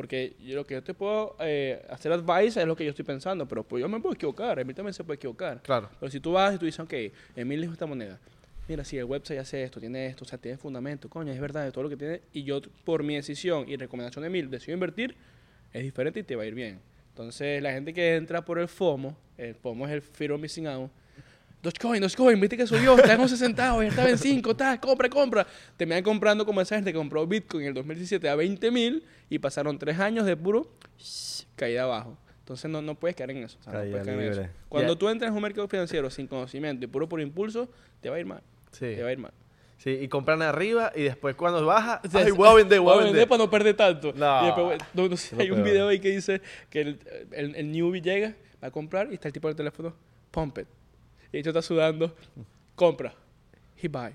[0.00, 3.04] Porque yo- lo que yo te puedo eh, hacer advice es lo que yo estoy
[3.04, 5.60] pensando, pero pues yo me puedo equivocar, Emil también se puede equivocar.
[5.60, 5.90] Claro.
[6.00, 6.94] Pero si tú vas y tú dices, ok,
[7.36, 8.18] Emil dijo esta moneda,
[8.66, 11.66] mira, si el website hace esto, tiene esto, o sea, tiene fundamento, coño, es verdad
[11.66, 14.72] de todo lo que tiene, y yo por mi decisión y recomendación de Emil decido
[14.72, 15.14] invertir,
[15.70, 16.80] es diferente y te va a ir bien.
[17.10, 20.66] Entonces, la gente que entra por el FOMO, el FOMO es el Fear of Missing
[20.66, 20.90] Out,
[21.62, 25.08] Dogecoin, Dogecoin, viste que subió, está en 11 centavos, ya estaba en 5, está, compra,
[25.10, 25.46] compra.
[25.76, 28.70] Te me van comprando como esa gente que compró Bitcoin en el 2017 a 20
[28.70, 30.66] mil y pasaron tres años de puro
[31.56, 32.16] caída abajo.
[32.40, 33.58] Entonces no, no puedes caer en eso.
[33.60, 34.52] o sea, no Caída puedes caer en eso.
[34.68, 34.98] Cuando Ya.
[34.98, 38.20] tú entras en un mercado financiero sin conocimiento y puro por impulso, te va a
[38.20, 38.42] ir mal.
[38.72, 38.80] Sí.
[38.96, 39.32] Te va a ir mal.
[39.76, 42.98] Sí, y compran arriba y después cuando baja, O sea, ay, voy a vender, voy
[42.98, 43.28] a vender.
[43.28, 44.12] para no perder tanto.
[44.14, 44.42] No.
[44.42, 46.98] Y después, no, no sé, hay un video ahí que dice que el,
[47.32, 49.94] el, el newbie llega, va a comprar y está el tipo del teléfono,
[50.30, 50.66] pump it.
[51.32, 52.14] Y el hecho está sudando,
[52.74, 53.14] compra,
[53.80, 54.12] he buy,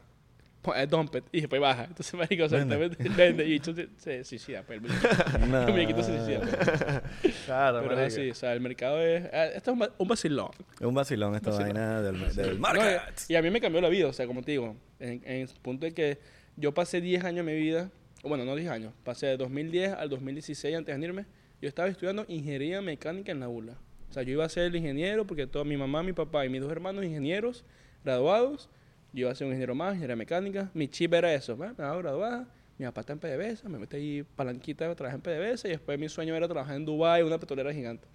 [0.76, 1.86] eh, dump it, y después baja.
[1.86, 2.98] Entonces, marico, o sea, Vende.
[3.16, 5.48] vende, y el se, se suicida, pues, el muñequito.
[5.48, 5.62] No.
[5.68, 7.02] El muñequito se suicida.
[7.46, 8.22] Claro, Pero es marico.
[8.22, 10.50] así, o sea, el mercado es, eh, esto es un va- un vacilón.
[10.80, 11.74] Es un vacilón esta Vacilón.
[11.74, 13.02] vaina del, del No, market.
[13.30, 15.42] y, y a mí me cambió la vida, o sea, como te digo, en, en
[15.42, 16.20] el punto de que
[16.58, 17.90] yo pasé 10 años de mi vida,
[18.24, 21.26] bueno, no 10 años, pasé de 2010 al 2016 antes de venirme,
[21.62, 23.78] yo estaba estudiando ingeniería mecánica en la ULA.
[24.16, 26.50] O sea, yo iba a ser el ingeniero porque toda mi mamá, mi papá y
[26.50, 27.66] mis dos hermanos ingenieros
[28.02, 28.70] graduados,
[29.12, 31.76] yo iba a ser un ingeniero más, ingeniería mecánica, mi chip era eso, ¿verdad?
[31.78, 32.48] me hago graduada,
[32.78, 36.00] mi papá está en PDVSA, me metí ahí palanquita a trabajar en PDVSA y después
[36.00, 38.08] mi sueño era trabajar en Dubai una petrolera gigante.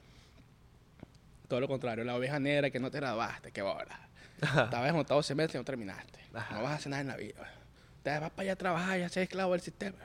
[1.49, 4.09] Todo lo contrario, la oveja negra que no te graduaste, qué bola.
[4.41, 6.19] Estabas en octavo semestre y no terminaste.
[6.33, 6.55] Ajá.
[6.55, 7.47] No vas a hacer nada en la vida.
[8.03, 9.99] Te vas para allá a trabajar y ser esclavo del sistema.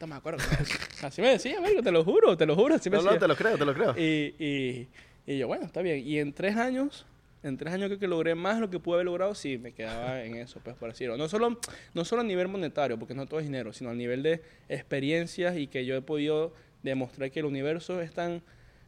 [0.00, 0.38] No me acuerdo.
[1.02, 2.74] así me decía, amigo, te lo juro, te lo juro.
[2.74, 3.20] Así me No, no, decía.
[3.20, 3.96] te lo creo, te lo creo.
[3.96, 4.88] Y, y,
[5.26, 6.06] y yo, bueno, está bien.
[6.06, 7.04] Y en tres años,
[7.42, 10.22] en tres años creo que logré más lo que pude haber logrado si me quedaba
[10.22, 11.16] en eso, pues por decirlo.
[11.16, 11.58] No solo,
[11.94, 15.56] no solo a nivel monetario, porque no todo es dinero, sino a nivel de experiencias
[15.56, 16.52] y que yo he podido
[16.82, 18.42] demostrar que el universo es tan,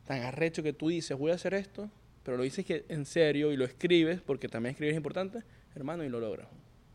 [0.07, 1.91] tan arrecho que tú dices, voy a hacer esto,
[2.23, 5.43] pero lo dices en serio y lo escribes, porque también escribir es importante,
[5.75, 6.47] hermano, y lo logras.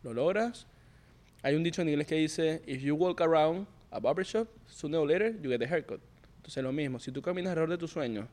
[0.03, 0.67] Lo logras.
[1.41, 5.07] Hay un dicho en inglés que dice, if you walk around a barbershop, sooner or
[5.07, 5.99] later you get a haircut.
[6.37, 8.27] Entonces lo mismo, si tú caminas alrededor de tus sueños,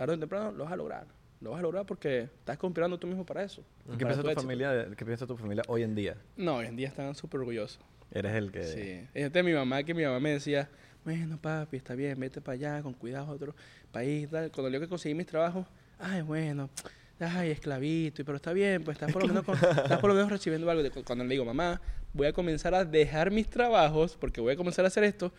[0.00, 1.06] tarde o temprano lo vas a lograr.
[1.42, 3.62] Lo vas a lograr porque estás conspirando tú mismo para eso.
[3.86, 4.40] ¿Y ¿Qué piensa tu éxito.
[4.40, 6.16] familia, qué piensa tu familia hoy en día?
[6.38, 7.78] No, hoy en día están súper orgullosos.
[8.10, 8.62] Eres el que...
[8.64, 9.06] Sí.
[9.12, 10.70] Este mi mamá, que mi mamá me decía,
[11.04, 13.54] bueno, papi, está bien, vete para allá, con cuidado a otro
[13.92, 14.50] país, tal.
[14.50, 15.66] Cuando yo que conseguí mis trabajos,
[15.98, 16.70] ay, bueno,
[17.18, 20.30] ay, esclavito, pero está bien, pues estás por lo menos, con- estás por lo menos
[20.30, 20.82] recibiendo algo.
[21.04, 21.78] Cuando le digo, mamá,
[22.14, 25.30] voy a comenzar a dejar mis trabajos, porque voy a comenzar a hacer esto,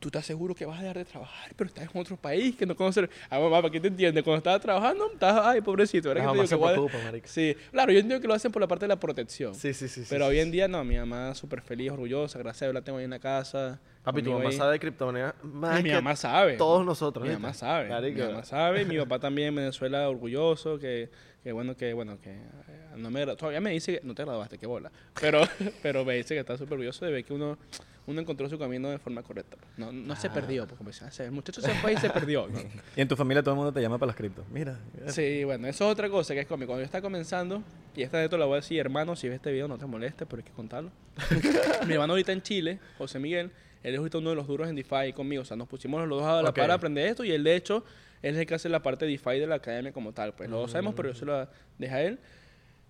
[0.00, 2.64] tú estás seguro que vas a dejar de trabajar, pero estás en otro país que
[2.64, 3.08] no conoces.
[3.28, 4.24] Ah, mamá, ¿para qué te entiendes?
[4.24, 7.28] Cuando estaba trabajando, estabas, ay, pobrecito, La que te digo que preocupa, marico.
[7.28, 9.54] Sí, claro, yo entiendo que lo hacen por la parte de la protección.
[9.54, 10.04] Sí, sí, sí.
[10.08, 12.82] Pero sí, hoy en día no, mi mamá súper feliz, orgullosa, gracias a Dios la
[12.82, 13.78] tengo ahí en la casa.
[14.02, 14.52] Papi, tu mamá ahí.
[14.56, 16.56] sabe de criptomonedas más Y mi que mamá sabe.
[16.56, 17.26] todos nosotros.
[17.26, 18.10] Mi mamá sabe.
[18.10, 18.86] Mi mamá sabe.
[18.86, 21.10] Mi papá también en Venezuela orgulloso, que,
[21.42, 22.40] que bueno, que bueno, que eh,
[22.96, 24.90] no me todavía me dice que no te graduaste, qué bola.
[25.20, 25.42] Pero,
[25.82, 27.58] pero me dice que está súper orgulloso de ver que uno,
[28.06, 29.56] uno encontró su camino de forma correcta.
[29.76, 30.32] No, no se Ah.
[30.32, 32.48] perdió, porque como decía, el muchacho se fue y se perdió.
[32.48, 32.58] ¿no?
[32.96, 34.44] Y en tu familia todo el mundo te llama para las criptos.
[34.50, 34.78] Mira.
[35.08, 36.68] Sí, bueno, eso es otra cosa que es cómico.
[36.68, 37.62] Cuando yo estaba comenzando,
[37.94, 39.86] y esta de esto la voy a decir, hermano, si ves este video no te
[39.86, 40.90] molestes, pero hay que contarlo.
[41.86, 43.50] Mi hermano ahorita en Chile, José Miguel,
[43.82, 45.42] él es ahorita uno de los duros en DeFi conmigo.
[45.42, 46.56] O sea, nos pusimos los dos a la Ok.
[46.56, 47.84] par a aprender esto y él, de hecho,
[48.22, 50.34] él es el que hace la parte de DeFi de la academia como tal.
[50.34, 51.48] Pues lo sabemos, pero yo se lo
[51.78, 52.18] dejo a él.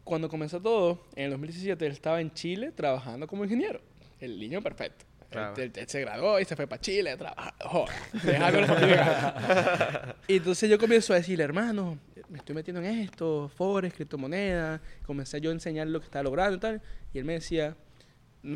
[0.03, 3.81] Cuando comenzó todo, en el 2017, él estaba en Chile trabajando como ingeniero.
[4.21, 5.05] El niño perfecto.
[5.31, 5.55] Claro.
[5.57, 7.55] Él, él- él se graduó y se fue para Chile a trabajar.
[7.61, 10.16] Joder, a la.
[10.27, 11.99] Y entonces yo comienzo a decirle, hermano,
[12.29, 14.81] me estoy metiendo en esto, forex, criptomonedas.
[15.07, 16.83] Comencé yo a enseñarle lo que estaba logrando y tal.
[17.14, 17.77] Y él me decía,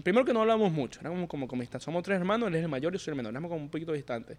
[0.02, 1.84] primero que no hablamos mucho, éramos como, como distantes.
[1.84, 3.70] Somos tres hermanos, él es el mayor y yo soy el menor, éramos como un
[3.70, 4.36] poquito distantes.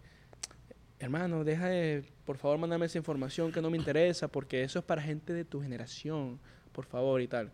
[1.00, 4.86] Hermano, deja de, por favor, mandarme esa información que no me interesa, porque eso es
[4.86, 6.40] para gente de tu generación,
[6.72, 7.52] por favor, y tal.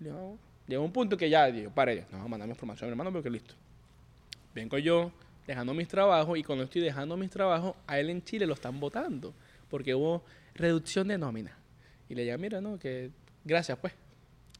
[0.00, 0.53] Y le digo, "Ah".
[0.66, 3.54] Llegó un punto que ya, digo, para no, mandame información, hermano, porque listo.
[4.54, 5.12] Vengo yo
[5.46, 8.78] dejando mis trabajos y cuando estoy dejando mis trabajos, a él en Chile lo están
[8.80, 9.34] votando
[9.68, 10.22] porque hubo
[10.54, 11.56] reducción de nómina.
[12.08, 13.10] Y le digo, mira, no, que
[13.44, 13.92] gracias, pues.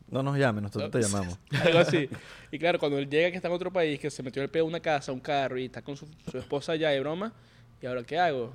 [0.09, 1.39] No nos llames, nosotros te llamamos.
[1.63, 2.09] Algo así.
[2.51, 4.65] Y claro, cuando él llega que está en otro país, que se metió el pedo
[4.65, 7.33] a una casa, un carro y está con su, su esposa allá de broma,
[7.81, 8.53] ¿y ahora qué hago?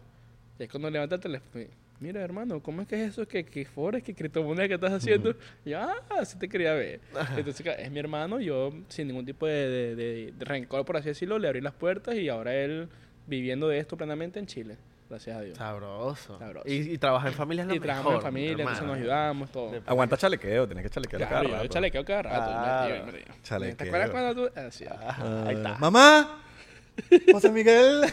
[0.57, 1.65] Y es cuando levanta el teléfono.
[1.99, 3.27] Mira, hermano, ¿cómo es que es eso?
[3.27, 5.31] ¿Qué, qué forex, qué criptomoneda que estás haciendo?
[5.65, 7.01] Y yo, ah, sí te quería ver.
[7.35, 11.09] Entonces, es mi hermano, yo sin ningún tipo de, de- de- de rencor, por así
[11.09, 12.87] decirlo, le abrí las puertas y ahora él
[13.27, 14.77] viviendo de esto plenamente en Chile.
[15.09, 15.57] Gracias a Dios.
[15.57, 16.37] Sabroso.
[16.37, 16.69] Sabroso.
[16.69, 19.81] Y, y trabajar en familia es lo Y trabajamos en familia, entonces nos ayudamos, todo.
[19.87, 21.67] Aguanta chalequeo, tienes que chalequear Claro, cada yo rato.
[21.67, 22.45] chalequeo cada rato.
[22.45, 22.89] Claro.
[22.89, 23.25] me río, me río.
[23.43, 23.75] Chalequeo.
[23.77, 24.59] ¿Te acuerdas cuando tú...?
[24.59, 25.77] Así, Ah, ahí está.
[25.79, 26.43] ¡Mamá!
[27.31, 28.01] José Miguel.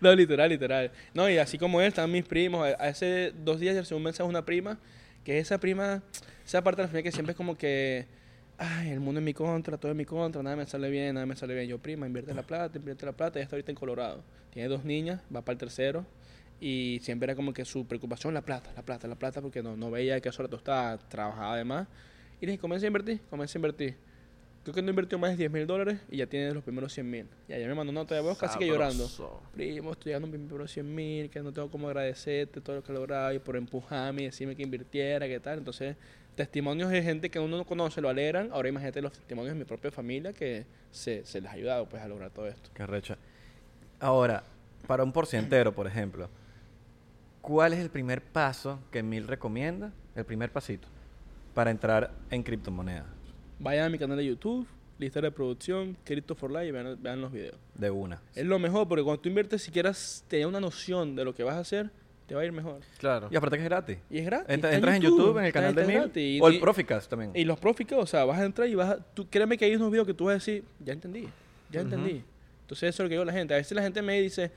[0.00, 0.92] No, literal, literal.
[1.14, 2.68] No, y así como él, están mis primos.
[2.78, 4.78] Hace dos días recibí un mensaje de una prima,
[5.24, 6.02] que esa prima,
[6.46, 8.06] esa parte de la familia que siempre es como que,
[8.58, 11.26] ay, el mundo en mi contra, todo en mi contra, nada me sale bien, nada
[11.26, 11.66] me sale bien.
[11.66, 14.22] Yo, prima, invierte la plata, invierte la plata, ya está ahorita en Colorado.
[14.52, 16.06] Tiene dos niñas, va para el tercero.
[16.60, 19.76] Y siempre era como que su preocupación, la plata, la plata, la plata, porque no,
[19.76, 21.88] no veía que eso la tostaba, trabajaba además.
[22.40, 23.96] Y le dije, comienza a invertir, comienza a invertir.
[24.62, 27.10] Creo que no invirtió más de 10 mil dólares y ya tiene los primeros 100
[27.10, 27.26] mil.
[27.48, 29.08] Y ayer me mandó una nota de voz casi que llorando.
[29.52, 32.92] Primo, estoy llegando mis primeros 100 mil, que no tengo cómo agradecerte todo lo que
[32.92, 35.58] he logrado y por empujarme y decirme que invirtiera, qué tal.
[35.58, 35.96] Entonces,
[36.34, 38.50] testimonios de gente que uno no conoce lo alegran.
[38.52, 42.02] Ahora imagínate los testimonios de mi propia familia que se, se les ha ayudado pues
[42.02, 42.68] a lograr todo esto.
[42.74, 43.16] Qué recha.
[43.98, 44.44] Ahora,
[44.86, 46.28] para un porcientero, por ejemplo,
[47.40, 49.90] ¿cuál es el primer paso que Mil recomienda?
[50.14, 50.86] El primer pasito
[51.54, 53.19] para entrar en criptomonedas
[53.60, 54.66] Vayan a mi canal de YouTube,
[54.98, 57.56] lista de producción, Crypto for Life y vean, vean los videos.
[57.74, 58.20] de una.
[58.34, 61.42] Es lo mejor porque cuando tú inviertes, si quieras tener una noción de lo que
[61.44, 61.90] vas a hacer,
[62.26, 62.80] te va a ir mejor.
[62.98, 63.28] Claro.
[63.30, 63.98] Y aparte que es gratis.
[64.08, 64.48] Y es gratis.
[64.48, 65.96] Entra- entras en YouTube, en el canal de Mil.
[65.96, 66.22] gratis.
[66.22, 67.32] Y- o el Proficast también.
[67.34, 68.96] Y los Proficas, o sea, vas a entrar y vas a...
[69.14, 71.28] Tú, créeme que hay unos videos que tú vas a decir, ya entendí,
[71.70, 72.22] ya entendí.
[72.62, 73.52] Entonces eso es lo que digo a la gente.
[73.52, 74.50] A veces la gente me dice,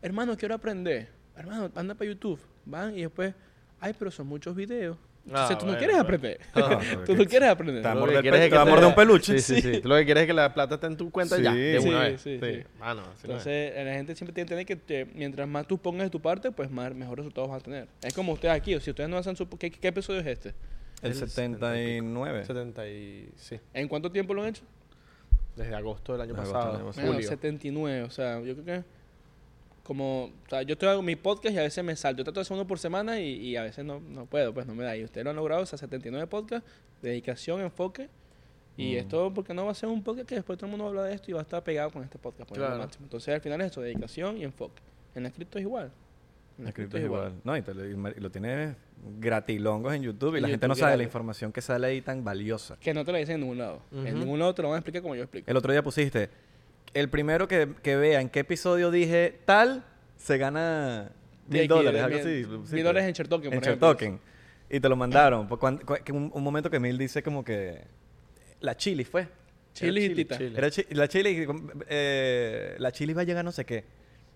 [0.00, 1.08] hermano, quiero aprender.
[1.36, 2.38] Hermano, anda para YouTube.
[2.64, 3.34] Van y después,
[3.80, 4.96] ay, pero son muchos videos.
[5.26, 6.40] Entonces Ah, tú no quieres aprender.
[6.54, 7.82] Ah, tú no quieres aprender.
[7.82, 9.38] Te va a Tú lo morder que pe- quieres te que morder un peluche.
[9.40, 9.80] Sí, sí, sí.
[9.80, 11.82] Tú lo que quieres es que la plata esté en tu cuenta ya, de una
[11.82, 12.20] Sí, vez.
[12.20, 12.64] sí, sí.
[12.78, 13.46] Mano, así no es.
[13.46, 16.52] Entonces, la gente siempre tiene que entender que mientras más tú pongas de tu parte,
[16.52, 17.88] pues más mejores resultados vas a tener.
[18.02, 19.48] Es como ustedes aquí, o si ustedes no hacen su...
[19.48, 20.50] ¿Qué, qué episodio es este?
[21.02, 22.44] El El 79.
[22.44, 23.28] 70 y...
[23.36, 23.58] Sí.
[23.74, 24.62] ¿En cuánto tiempo lo han hecho?
[25.56, 26.76] Desde agosto del año Agosto del pasado.
[26.76, 27.06] año pasado.
[27.06, 27.28] Bueno, Julio.
[27.28, 28.84] 79, o sea, yo creo que
[29.86, 32.18] como, o sea, yo estoy hago mi podcast y a veces me salto.
[32.18, 34.66] Yo trato de hacer uno por semana y, y a veces no, no puedo, pues
[34.66, 34.96] no me da.
[34.96, 36.68] Y ustedes lo han logrado, o sea, 79 podcasts,
[37.02, 38.08] dedicación, enfoque.
[38.76, 38.98] Y Mm.
[38.98, 41.14] esto, porque no va a ser un podcast que después todo el mundo habla de
[41.14, 42.48] esto y va a estar pegado con este podcast.
[42.48, 42.78] por lo Claro.
[42.82, 43.06] máximo.
[43.06, 44.82] Entonces, al final es eso, dedicación y enfoque.
[45.14, 45.90] En la cripto es igual.
[46.58, 47.32] En la cripto es igual.
[47.44, 48.74] No, y, te lo, y tienes
[49.18, 52.76] gratilongos en YouTube y la gente no sabe la información que sale ahí tan valiosa.
[52.80, 53.80] Que no te lo dicen en ningún lado.
[53.92, 55.50] En ningún lado te lo van a explicar como yo explico.
[55.50, 56.28] El otro día pusiste,
[57.00, 59.84] el primero que, que vea en qué episodio dije tal,
[60.16, 61.10] se gana
[61.46, 62.46] De mil dólares, de algo mil- así.
[62.48, 62.82] Mil pusiste.
[62.82, 63.88] dólares en Chertoken, En por ejemplo.
[63.94, 64.20] Chertoken.
[64.70, 65.46] Y te lo mandaron.
[65.46, 67.84] Pues, cuan- cu- que un, un momento que Mil dice como que...
[68.60, 69.28] La chili fue.
[69.74, 70.38] Chili y Chile, Tita.
[70.38, 70.54] Chile.
[70.58, 71.46] Era chi- la Chile,
[71.88, 73.84] eh, la Chile iba a llegar no sé qué.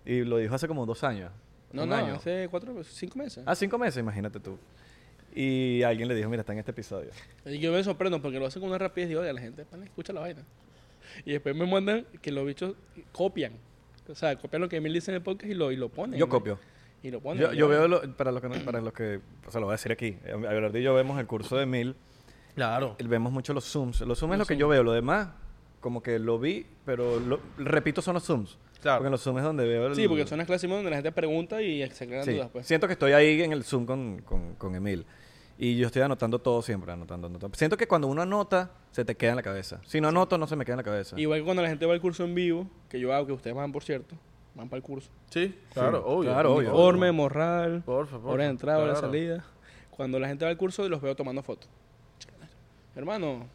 [0.05, 1.31] Y lo dijo hace como dos años.
[1.73, 2.13] No, un no, año.
[2.15, 3.43] hace cuatro, cinco meses.
[3.47, 4.57] Ah, cinco meses, imagínate tú.
[5.33, 7.09] Y alguien le dijo, mira, está en este episodio.
[7.45, 9.63] Y yo me sorprendo porque lo hacen con una rapidez y digo, "Oye, la gente
[9.65, 10.43] pana, escucha la vaina.
[11.25, 12.75] Y después me mandan que los bichos
[13.11, 13.53] copian.
[14.09, 16.19] O sea, copian lo que Emil dice en el podcast y lo, y lo ponen.
[16.19, 16.29] Yo ¿no?
[16.31, 16.59] copio.
[17.03, 17.41] Y lo ponen.
[17.43, 19.73] Yo, yo veo, lo- para los que, no- para los que, o sea, lo voy
[19.73, 20.17] a decir aquí.
[20.31, 21.95] Abelardo y yo vemos el curso de Mil.
[22.55, 22.95] Claro.
[22.99, 24.01] y Vemos mucho los zooms.
[24.01, 24.83] Los zooms es lo que yo veo.
[24.83, 25.29] Lo demás,
[25.79, 28.57] como que lo vi, pero lo, repito, son los zooms.
[28.81, 28.97] Claro.
[28.99, 29.95] Porque en los zooms es donde veo el...
[29.95, 32.33] Sí, porque son las clases donde la gente pregunta y se crean Sí.
[32.33, 32.67] dudas, pues.
[32.67, 35.05] Siento que estoy ahí en el Zoom con, con, con Emil.
[35.63, 37.55] Y yo estoy anotando todo siempre, anotando, anotando.
[37.55, 39.79] Siento que cuando uno anota, se te queda en la cabeza.
[39.85, 41.19] Si no anoto, no se me queda en la cabeza.
[41.19, 43.55] Igual que cuando la gente va al curso en vivo, que yo hago, que ustedes
[43.55, 44.15] van, por cierto,
[44.55, 45.11] van para el curso.
[45.29, 46.31] Sí, claro, obvio.
[46.31, 46.69] claro, obvio.
[46.69, 48.33] Uniforme, morral, Por favor.
[48.33, 49.07] hora de entrada, hora de claro.
[49.07, 49.45] salida.
[49.91, 51.69] Cuando la gente va al curso, los veo tomando fotos.
[52.95, 53.45] Hermano,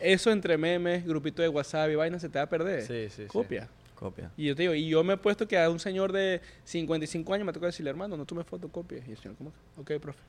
[0.00, 2.82] eso entre memes, grupito de WhatsApp y vaina se te va a perder.
[2.82, 3.28] Sí, sí, sí.
[3.98, 4.30] Copia.
[4.36, 7.34] Y yo te digo, y yo me he puesto que a un señor de 55
[7.34, 9.08] años me toca decirle, hermano, no tomes fotocopias.
[9.08, 9.52] Y el señor, ¿cómo?
[9.84, 9.94] que?
[9.96, 10.20] Ok, profe.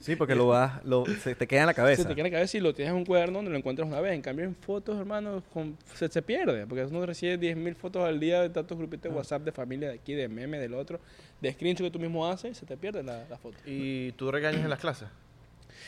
[0.00, 2.02] Sí, porque lo vas, lo, se te queda en la cabeza.
[2.02, 3.88] Se te queda en la cabeza y lo tienes en un cuaderno donde lo encuentras
[3.88, 4.12] una vez.
[4.12, 6.66] En cambio, en fotos, hermano, con- se, se pierde.
[6.66, 9.94] Porque uno recibe 10.000 fotos al día de tantos grupitos de WhatsApp de familia de
[9.94, 11.00] aquí, de meme, del otro,
[11.40, 13.56] de screenshot que tú mismo haces y se te pierde la, la foto.
[13.64, 15.08] ¿Y tú regañas en las clases?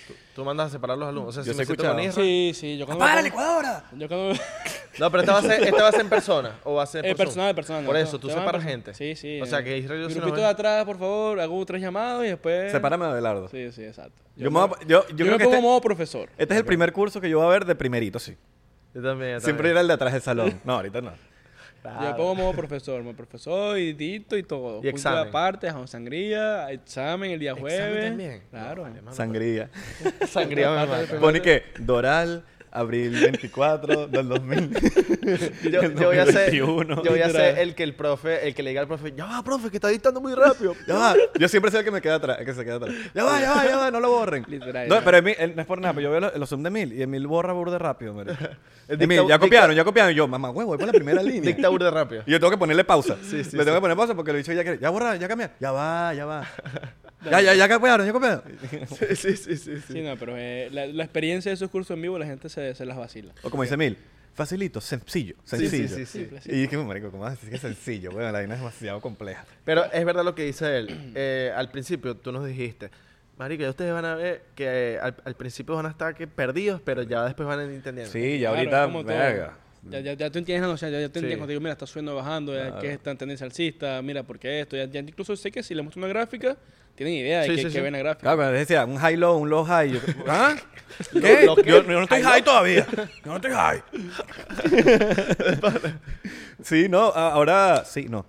[0.07, 1.29] ¿Tú, tú mandas a separar a los alumnos?
[1.31, 1.99] O sea, Yo si me siento con.
[1.99, 2.79] Isra- Sí, sí.
[2.79, 3.85] Yo cuando ¡Apaga la me licuadora!
[3.97, 4.35] Yo cuando...
[4.99, 6.87] No, pero esta va a ser, esta va a ser en persona o va a
[6.87, 7.27] ser Eh, por Zoom?
[7.27, 7.85] personal, personal.
[7.85, 8.95] Por no, eso, tú separas gente.
[8.95, 9.41] Sí, sí.
[9.43, 12.29] O sea, eh, que Israel yo Grupito de atrás, por favor, hago tres llamados y
[12.29, 12.73] después...
[12.73, 13.49] Sepárame de Abelardo.
[13.49, 14.23] Sí, sí, exacto.
[14.37, 16.31] Yo, me voy a- yo, yo Yo, creo me que pongo este, modo profesor.
[16.39, 18.37] este es el primer curso que yo voy a ver de primerito, sí.
[18.95, 19.35] Yo también.
[19.35, 19.71] yo Siempre también.
[19.73, 20.61] era el de atrás del salón.
[20.65, 21.13] No, ahorita no.
[21.95, 24.75] Yo me pongo modo profesor, modo profesor y dito y todo.
[24.81, 25.29] Punto examen.
[25.29, 28.09] aparte, sangría, examen el día ¿Examen jueves.
[28.09, 28.43] también?
[28.51, 28.77] Claro.
[28.77, 29.17] No, vale, mano.
[29.17, 29.71] Sangría.
[30.29, 31.19] Sangría me mata.
[31.21, 34.71] Pone que Doral, abril 24 del 2000.
[35.73, 37.03] Yo, yo voy a ser, 2021.
[37.03, 39.25] yo voy a ser el que el profe, el que le diga al profe, ya
[39.25, 40.75] va, profe, que está dictando muy rápido.
[40.87, 41.15] Ya va.
[41.39, 42.95] Yo siempre soy el que me queda atrás, el que se queda atrás.
[43.15, 44.45] Ya va, ya va, ya va, no lo borren.
[44.49, 44.89] Literal.
[44.89, 46.69] No, pero Emil, él- no es por nada, pero yo veo los, los Zoom de
[46.69, 48.13] Emil y Emil borra burde rápido,
[48.89, 50.13] Emil, dicta- ya copiaron, ya copiaron.
[50.13, 51.41] Y yo, mamá, huevo, voy por la primera línea.
[51.43, 52.23] Dictadura de rápido.
[52.27, 53.17] Y yo tengo que ponerle pausa.
[53.23, 53.75] Sí, sí, Le tengo sí.
[53.75, 55.57] que poner pausa porque lo he dicho ya que ya borraron, ya cambiaron.
[55.59, 56.47] Ya va, ya va.
[57.31, 58.43] ya, ya, ya copiaron, ya copiaron.
[58.89, 59.73] Sí, sí, sí, sí.
[59.93, 62.75] Sí, no, pero eh, la, la experiencia de esos cursos en vivo la gente se,
[62.75, 63.33] se las vacila.
[63.43, 63.97] O como dice Emil,
[64.35, 65.89] facilito, sencillo, sencillo.
[65.89, 66.19] sí, sí, sí.
[66.21, 66.51] Simple, sí.
[66.53, 68.11] Y dije, marico, ¿cómo vas a decir que es sencillo?
[68.13, 69.45] Bueno, la vaina es demasiado compleja.
[69.65, 71.13] Pero es verdad lo que dice él.
[71.15, 72.91] Eh, al principio tú nos dijiste,
[73.39, 76.27] Marico, ya ustedes van a ver que eh, al, al principio van a estar que
[76.27, 78.11] perdidos, pero ya después van a ir entendiendo.
[78.13, 79.15] Sí, ya Claro, ahorita, es como todo.
[79.17, 79.59] verga.
[79.89, 81.87] Ya, ya, ya tú entiendes la noción, ya, ya te entiendes cuando digo, mira, está
[81.87, 84.77] subiendo bajando, ya, que es tan tendencia alcista, mira, ¿por qué esto?
[84.77, 86.57] Ya, ya incluso sé que si le muestro una gráfica,
[86.97, 87.81] tienen idea de Sí, que, sí, sí.
[87.81, 88.23] ven la gráfica.
[88.23, 89.93] Claro, cuando decía un high low, un low high.
[89.93, 90.57] Yo, ¿Ah?
[91.13, 91.43] ¿Qué?
[91.47, 92.87] Yo, yo no estoy high high todavía.
[93.25, 93.83] Yo no estoy high.
[96.63, 98.25] sí, no, a- ahora sí, no.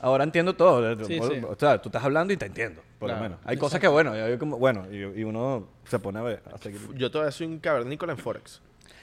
[0.00, 0.94] Ahora entiendo todo.
[1.06, 1.40] Sí, o, sí.
[1.46, 3.24] o sea, tú estás hablando y te entiendo, por Claro.
[3.24, 3.40] lo menos.
[3.44, 6.42] Hay cosas que, bueno, como, bueno, y, y uno se pone a ver.
[6.54, 6.80] A seguir.
[6.94, 8.62] Yo todavía soy un cavernícola en Forex.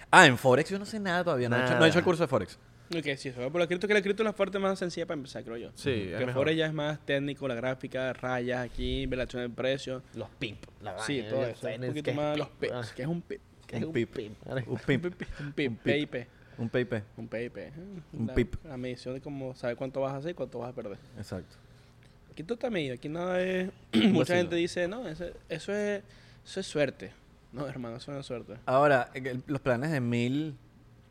[0.10, 1.50] Ah, en Forex yo no sé nada todavía.
[1.50, 2.58] No, he, hecho, no he hecho el curso de Forex.
[2.96, 5.18] Ok, sí, va por la cripto, que la cripto es la parte más sencilla para
[5.18, 5.72] empezar, creo yo.
[5.76, 6.34] Sí, es que mejor.
[6.34, 10.04] Forex ya es más técnico, la gráfica, rayas aquí, relación del precio.
[10.14, 10.64] Los pimp.
[10.82, 11.68] La Sí, vaina, todo ya eso.
[11.82, 12.74] Un poquito más los pips.
[12.74, 13.42] ah, ¿Qué es un pip?
[13.66, 14.10] ¿Qué es Un un pip.
[14.14, 14.38] pimp.
[14.68, 15.06] Un pip.
[15.06, 15.70] un pip, Un pip.
[16.58, 16.94] Un PIP.
[17.18, 17.58] Un PIP.
[17.58, 17.72] eh.
[18.14, 18.56] Un La- pip.
[18.64, 20.98] La medición de cómo saber cuánto vas a hacer y cuánto vas a perder.
[21.18, 21.56] Exacto.
[22.32, 22.94] Aquí todo está medido.
[22.94, 23.70] Aquí nada es.
[24.12, 26.04] Mucha gente dice, no, eso, eso es,
[26.46, 27.12] eso es suerte.
[27.52, 28.54] No, hermano, eso no es suerte.
[28.66, 30.56] Ahora, el- los planes de mil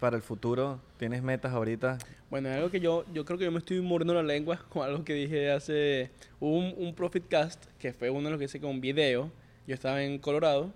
[0.01, 1.99] para el futuro, ¿tienes metas ahorita?
[2.31, 4.83] Bueno, es algo que yo, yo creo que yo me estoy mordiendo la lengua con
[4.83, 8.61] algo que dije hace un, un Profit Cast, que fue uno de los que hice
[8.61, 9.31] con un video.
[9.67, 10.73] Yo estaba en Colorado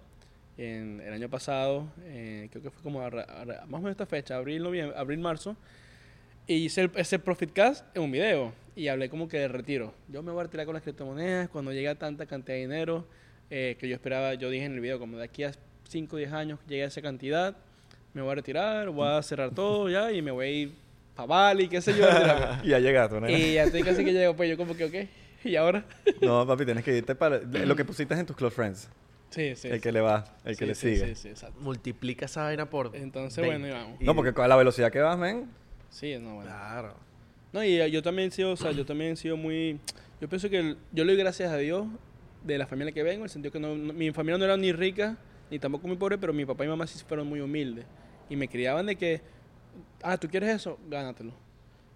[0.56, 3.12] en, el año pasado, eh, creo que fue como más
[3.70, 5.56] o menos esta fecha, abril, noviembre, abril, marzo.
[6.46, 9.92] Y hice el- ese Profit Cast en un video y hablé como que de retiro.
[10.08, 13.06] Yo me voy a retirar con las criptomonedas cuando llegue a tanta cantidad de dinero
[13.50, 15.52] eh, que yo esperaba, yo dije en el video, como de aquí a
[15.88, 17.56] 5 o 10 años llegue a esa cantidad,
[18.14, 20.72] me voy a retirar, voy a cerrar todo ya y me voy a ir
[21.14, 22.06] para Bali, qué sé yo.
[22.64, 23.28] Y ya llegaste, ¿no?
[23.28, 25.84] y ya estoy casi que llego, pues yo como que, ok, ¿y ahora?
[26.22, 28.88] No, papi, tienes que irte para lo que pusiste en tus close friends.
[29.30, 29.68] Sí, sí.
[29.68, 31.14] el que le va, el que Sí, le sí, sigue.
[31.14, 31.60] Sí, sí, exacto.
[31.60, 32.96] Multiplica esa vaina por.
[32.96, 33.58] Entonces, 20.
[33.58, 34.00] bueno, y vamos.
[34.00, 35.50] No, porque a la velocidad que vas, men.
[35.90, 36.50] Sí, no, bueno.
[36.50, 36.94] Claro.
[37.52, 39.78] No, y eh, yo también he sido, o sea, yo también he sido muy...
[40.20, 41.86] Yo pienso que el- yo le doy gracias a Dios
[42.42, 44.56] de la familia que vengo, en el sentido que no, no- mi familia no era
[44.56, 45.16] ni rica,
[45.50, 47.86] ni tampoco muy pobre, pero mi papá y mamá sí fueron muy humildes.
[48.28, 49.20] Y me criaban de que,
[50.02, 50.78] ah, ¿tú quieres eso?
[50.88, 51.32] Gánatelo.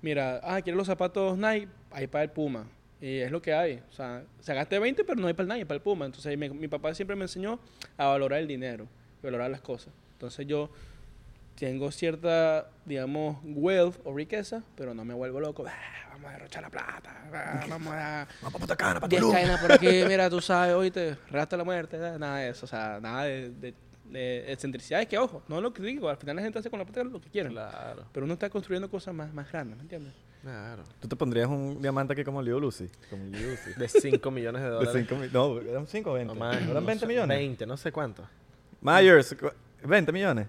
[0.00, 1.68] Mira, ah, ¿quieres los zapatos Nike?
[1.90, 2.66] Ahí para el Puma.
[3.00, 3.82] Y es lo que hay.
[3.90, 6.06] O sea, sacaste 20, pero no hay para el Nike, para el Puma.
[6.06, 7.60] Entonces mi, mi papá siempre me enseñó
[7.96, 8.88] a valorar el dinero,
[9.22, 9.92] valorar las cosas.
[10.14, 10.70] Entonces yo
[11.62, 15.64] tengo cierta, digamos, wealth o riqueza, pero no me vuelvo loco.
[15.64, 17.22] "Ah, vamos a derrochar la plata.
[17.32, 18.26] ah, vamos a...
[18.42, 21.62] Vamos para Cana, para 10 cadenas por aquí, mira, tú sabes, hoy te rasta la
[21.62, 23.74] muerte, nada de eso, o sea, nada de, de,
[24.10, 27.04] de excentricidades, que ojo, no lo critico, al final la gente hace con la plata
[27.04, 30.12] lo que quiere, Claro, pero uno está construyendo cosas más, más grandes, ¿me entiendes?
[30.42, 30.82] claro.
[30.98, 32.88] ¿Tú te pondrías un diamante aquí como Leo Lucy?
[33.08, 33.70] Como Leo Lucy.
[33.78, 35.06] De 5 millones de De dólares.
[35.08, 36.34] cinco mi- no, eran 5 o 20.
[36.34, 37.38] No más, ¿Eran no 20 sé, millones?
[37.38, 38.28] 20, no sé cuánto.
[38.80, 39.52] Myers, cu-
[39.84, 40.48] 20 millones.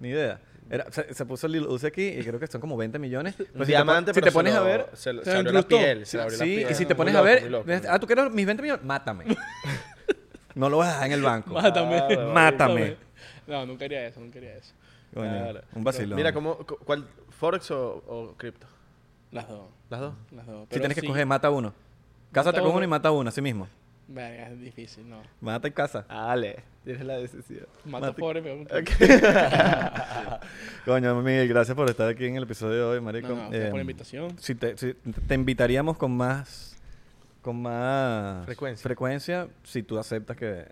[0.00, 0.40] Ni idea.
[0.70, 3.34] Era- se, se puso Lil Uzi aquí y creo que son como 20 millones.
[3.38, 5.24] Pues si te diamante, pon- si pero te se pones lo- a ver, Se, lo-
[5.24, 6.06] se abrió la piel.
[6.06, 8.44] Se la sí, y si te pones loco, a ver, loco, ah, tú quieres mis
[8.46, 9.24] 20 millones, mátame.
[10.54, 11.50] no lo vas a dejar en el banco.
[11.54, 11.96] Mátame.
[12.06, 12.96] Claro, Mátame.
[13.46, 14.74] No, nunca haría eso, nunca haría eso.
[15.14, 15.60] Coño, Claro.
[15.74, 16.16] un vacilón.
[16.16, 17.06] Mira, ¿cómo, cu- ¿cuál?
[17.30, 18.66] ¿Forex o, o cripto?
[19.30, 20.14] Las dos, Las dos.
[20.32, 20.60] las dos.
[20.62, 21.72] si Pero tienes que escoger, mata uno.
[22.32, 22.76] Cásate Mata con uno.
[22.76, 23.68] uno y mata uno, así mismo.
[24.10, 25.20] Verga, es difícil, no.
[25.40, 26.06] Mata y casa.
[26.08, 27.66] Dale, tienes la decisión.
[27.84, 28.64] Mato Mate- pobre, pero...
[30.84, 33.28] Coño, Miguel, gracias por estar aquí en el episodio de hoy, marico.
[33.28, 34.38] No, por la Eh, invitación.
[34.38, 36.74] si te, si te invitaríamos con más
[37.42, 38.82] con más Frecuencia.
[38.82, 40.66] frecuencia si tú aceptas que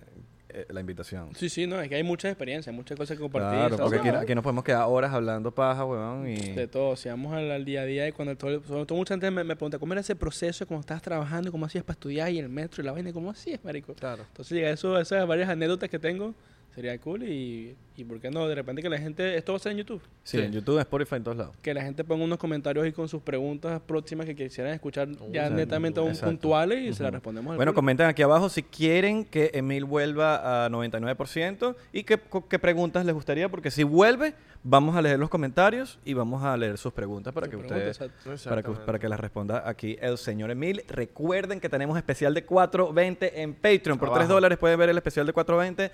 [0.56, 1.34] eh, la invitación.
[1.34, 3.58] Sí, sí, no, es que hay muchas experiencias, muchas cosas que compartir.
[3.58, 7.10] Claro, porque aquí, aquí nos podemos quedar horas hablando paja, weón, y De todo, si
[7.10, 9.54] vamos al, al día a día y cuando todo, sobre todo mucha gente me, me
[9.54, 12.82] pregunta cómo era ese proceso, cómo estabas trabajando, cómo hacías para estudiar y el metro
[12.82, 13.94] y la vaina, cómo hacías, marico.
[13.94, 14.24] Claro.
[14.28, 16.34] Entonces, llegar a eso, esas varias anécdotas que tengo,
[16.76, 18.46] sería cool y, y ¿por qué no?
[18.46, 20.44] De repente que la gente, esto va a ser en YouTube, sí, Sí.
[20.44, 21.56] en YouTube, en Spotify, en todos lados.
[21.62, 25.16] que la gente ponga unos comentarios ahí con sus preguntas próximas que quisieran escuchar ya
[25.44, 27.76] exacto, netamente aún puntuales y se las respondemos al Bueno, culo.
[27.76, 33.14] comenten aquí abajo si quieren que Emil vuelva a 99% y qué, qué preguntas les
[33.14, 37.32] gustaría, porque si vuelve, vamos a leer los comentarios y vamos a leer sus preguntas
[37.32, 40.82] para Sus que preguntas, ustedes para que, para que las responda aquí el señor Emil.
[40.88, 43.98] Recuerden que tenemos especial de 4.20 en Patreon.
[43.98, 44.32] Por 3 Abajo.
[44.34, 45.90] dólares pueden ver el especial de 4.20.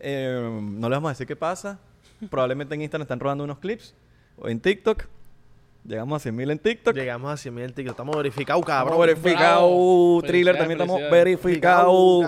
[0.00, 1.78] Eh, no les vamos a decir qué pasa.
[2.30, 3.94] Probablemente en Instagram están rodando unos clips.
[4.38, 5.04] O en TikTok.
[5.84, 6.94] Llegamos a 100 mil en TikTok.
[6.94, 7.92] Llegamos a 100 mil TikTok.
[7.94, 9.00] Estamos verificados, Estamos cabrón.
[9.00, 10.22] verificados.
[10.24, 12.26] Thriller también estamos verificados.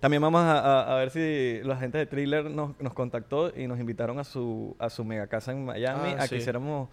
[0.00, 3.66] También vamos a, a- a ver si la gente de Thriller nos, nos contactó y
[3.66, 6.36] nos invitaron a su, a su mega casa en Miami Ah, a que sí.
[6.36, 6.88] hiciéramos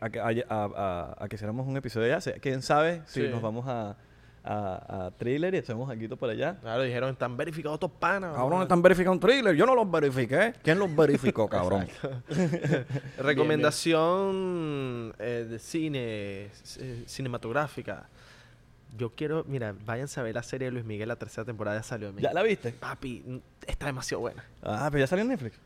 [0.00, 2.20] a, que- a- a- a- a que hiciéramos un episodio allá.
[2.20, 3.28] Se- Quién sabe si Sí.
[3.28, 3.96] nos vamos a,
[4.44, 6.56] a, a Thriller y hacemos algo por allá.
[6.60, 8.34] Claro, dijeron, están verificados estos panas.
[8.34, 9.54] Cabrón, están verificando un thriller.
[9.54, 10.54] Yo no los verifiqué.
[10.62, 11.86] ¿Quién los verificó, cabrón?
[13.18, 18.08] Recomendación eh, de cine, eh, cinematográfica.
[18.96, 21.82] Yo quiero, mira, váyanse a ver la serie de Luis Miguel, la tercera temporada ya
[21.82, 22.12] salió.
[22.18, 22.72] ¿Ya la viste?
[22.72, 24.44] Papi, está demasiado buena.
[24.62, 25.58] Ah, pero ya salió en Netflix.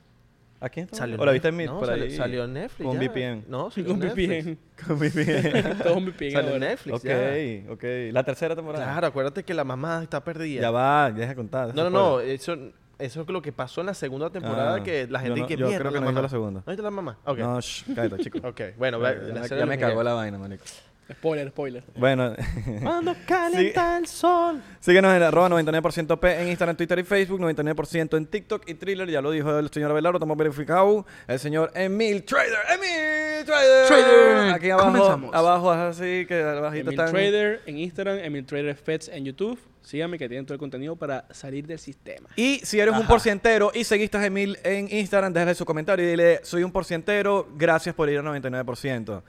[0.61, 0.96] ¿Aquí está?
[0.96, 1.34] Salió en ¿O la Netflix.
[1.34, 2.11] viste en mi, No, por salió, ahí?
[2.16, 2.86] salió en Netflix.
[2.88, 3.09] Con ya.
[3.11, 3.44] VPN.
[3.48, 4.00] No, salió Con.
[4.00, 4.59] VPN.
[4.86, 5.78] Con VPN.
[5.82, 6.61] Todos me piden Salió en.
[6.61, 6.96] Netflix.
[6.96, 7.72] ok, ya.
[7.72, 7.84] ok.
[8.12, 8.84] La tercera temporada.
[8.84, 10.62] Claro, acuérdate que la mamá está perdida.
[10.62, 11.74] Ya va, deja de contar.
[11.74, 12.20] No, no, no.
[12.20, 12.57] Eso,
[12.98, 15.46] eso es lo que pasó en la segunda temporada Ah, que la yo gente no-
[15.46, 16.61] que yo creo que no visto la segunda.
[16.64, 17.18] ¿No viste la mamá?
[17.26, 17.38] Ok.
[17.38, 18.38] No, shh, cállate, chico.
[18.48, 20.64] Ok, bueno, ya, ya la ya de me cagó la vaina, marico.
[21.12, 21.84] Spoiler, spoiler.
[21.96, 22.34] Bueno,
[22.82, 24.61] Cuando calienta el sol.
[24.80, 29.09] síguenos en arroba 99% P en Instagram, Twitter y Facebook, 99% en TikTok y Thriller,
[29.09, 31.04] ya lo dijo el señor Abelardo, estamos verificados.
[31.28, 33.86] El señor Emil Trader, Emil Trader.
[33.86, 34.54] Trader.
[34.54, 35.34] Aquí abajo, Comenzamos.
[35.34, 37.12] abajo es así, que abajito Emil están.
[37.14, 39.59] Trader en Instagram, Emil Trader Feds en YouTube.
[39.82, 42.28] Síganme que tienen todo el contenido para salir del sistema.
[42.34, 43.09] Y si eres un Ajá.
[43.09, 47.46] porcientero y seguiste a Emil en Instagram, déjale su comentario y dile, soy un porcientero,
[47.54, 49.22] gracias por ir al 99%.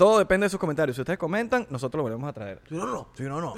[0.00, 0.96] Todo depende de sus comentarios.
[0.96, 2.62] Si ustedes comentan, nosotros lo volvemos a traer.
[2.66, 3.08] Sí, no, no.
[3.14, 3.54] Sí, no, no.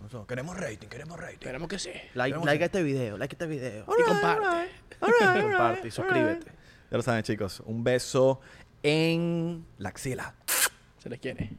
[0.00, 1.34] Nosotros queremos rating, queremos rating.
[1.34, 1.90] Esperemos que sí.
[2.14, 3.86] Like, Tenemos like este video, like a este video.
[3.98, 4.70] y comparte.
[5.00, 6.52] Y comparte y suscríbete.
[6.92, 7.60] Ya lo saben, chicos.
[7.66, 8.40] Un beso
[8.84, 10.36] en la axila.
[10.98, 11.58] Se les quiere.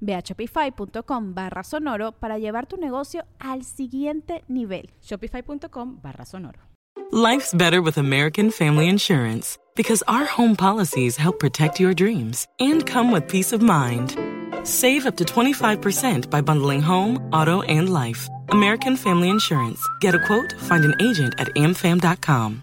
[0.00, 4.90] Ve a shopify.com barra sonoro para llevar tu negocio al siguiente nivel.
[5.00, 6.60] Shopify.com barra sonoro.
[7.12, 12.86] Life's better with American Family Insurance because our home policies help protect your dreams and
[12.86, 14.16] come with peace of mind.
[14.62, 18.28] Save up to 25% by bundling home, auto, and life.
[18.50, 19.80] American Family Insurance.
[20.00, 22.62] Get a quote, find an agent at amfam.com.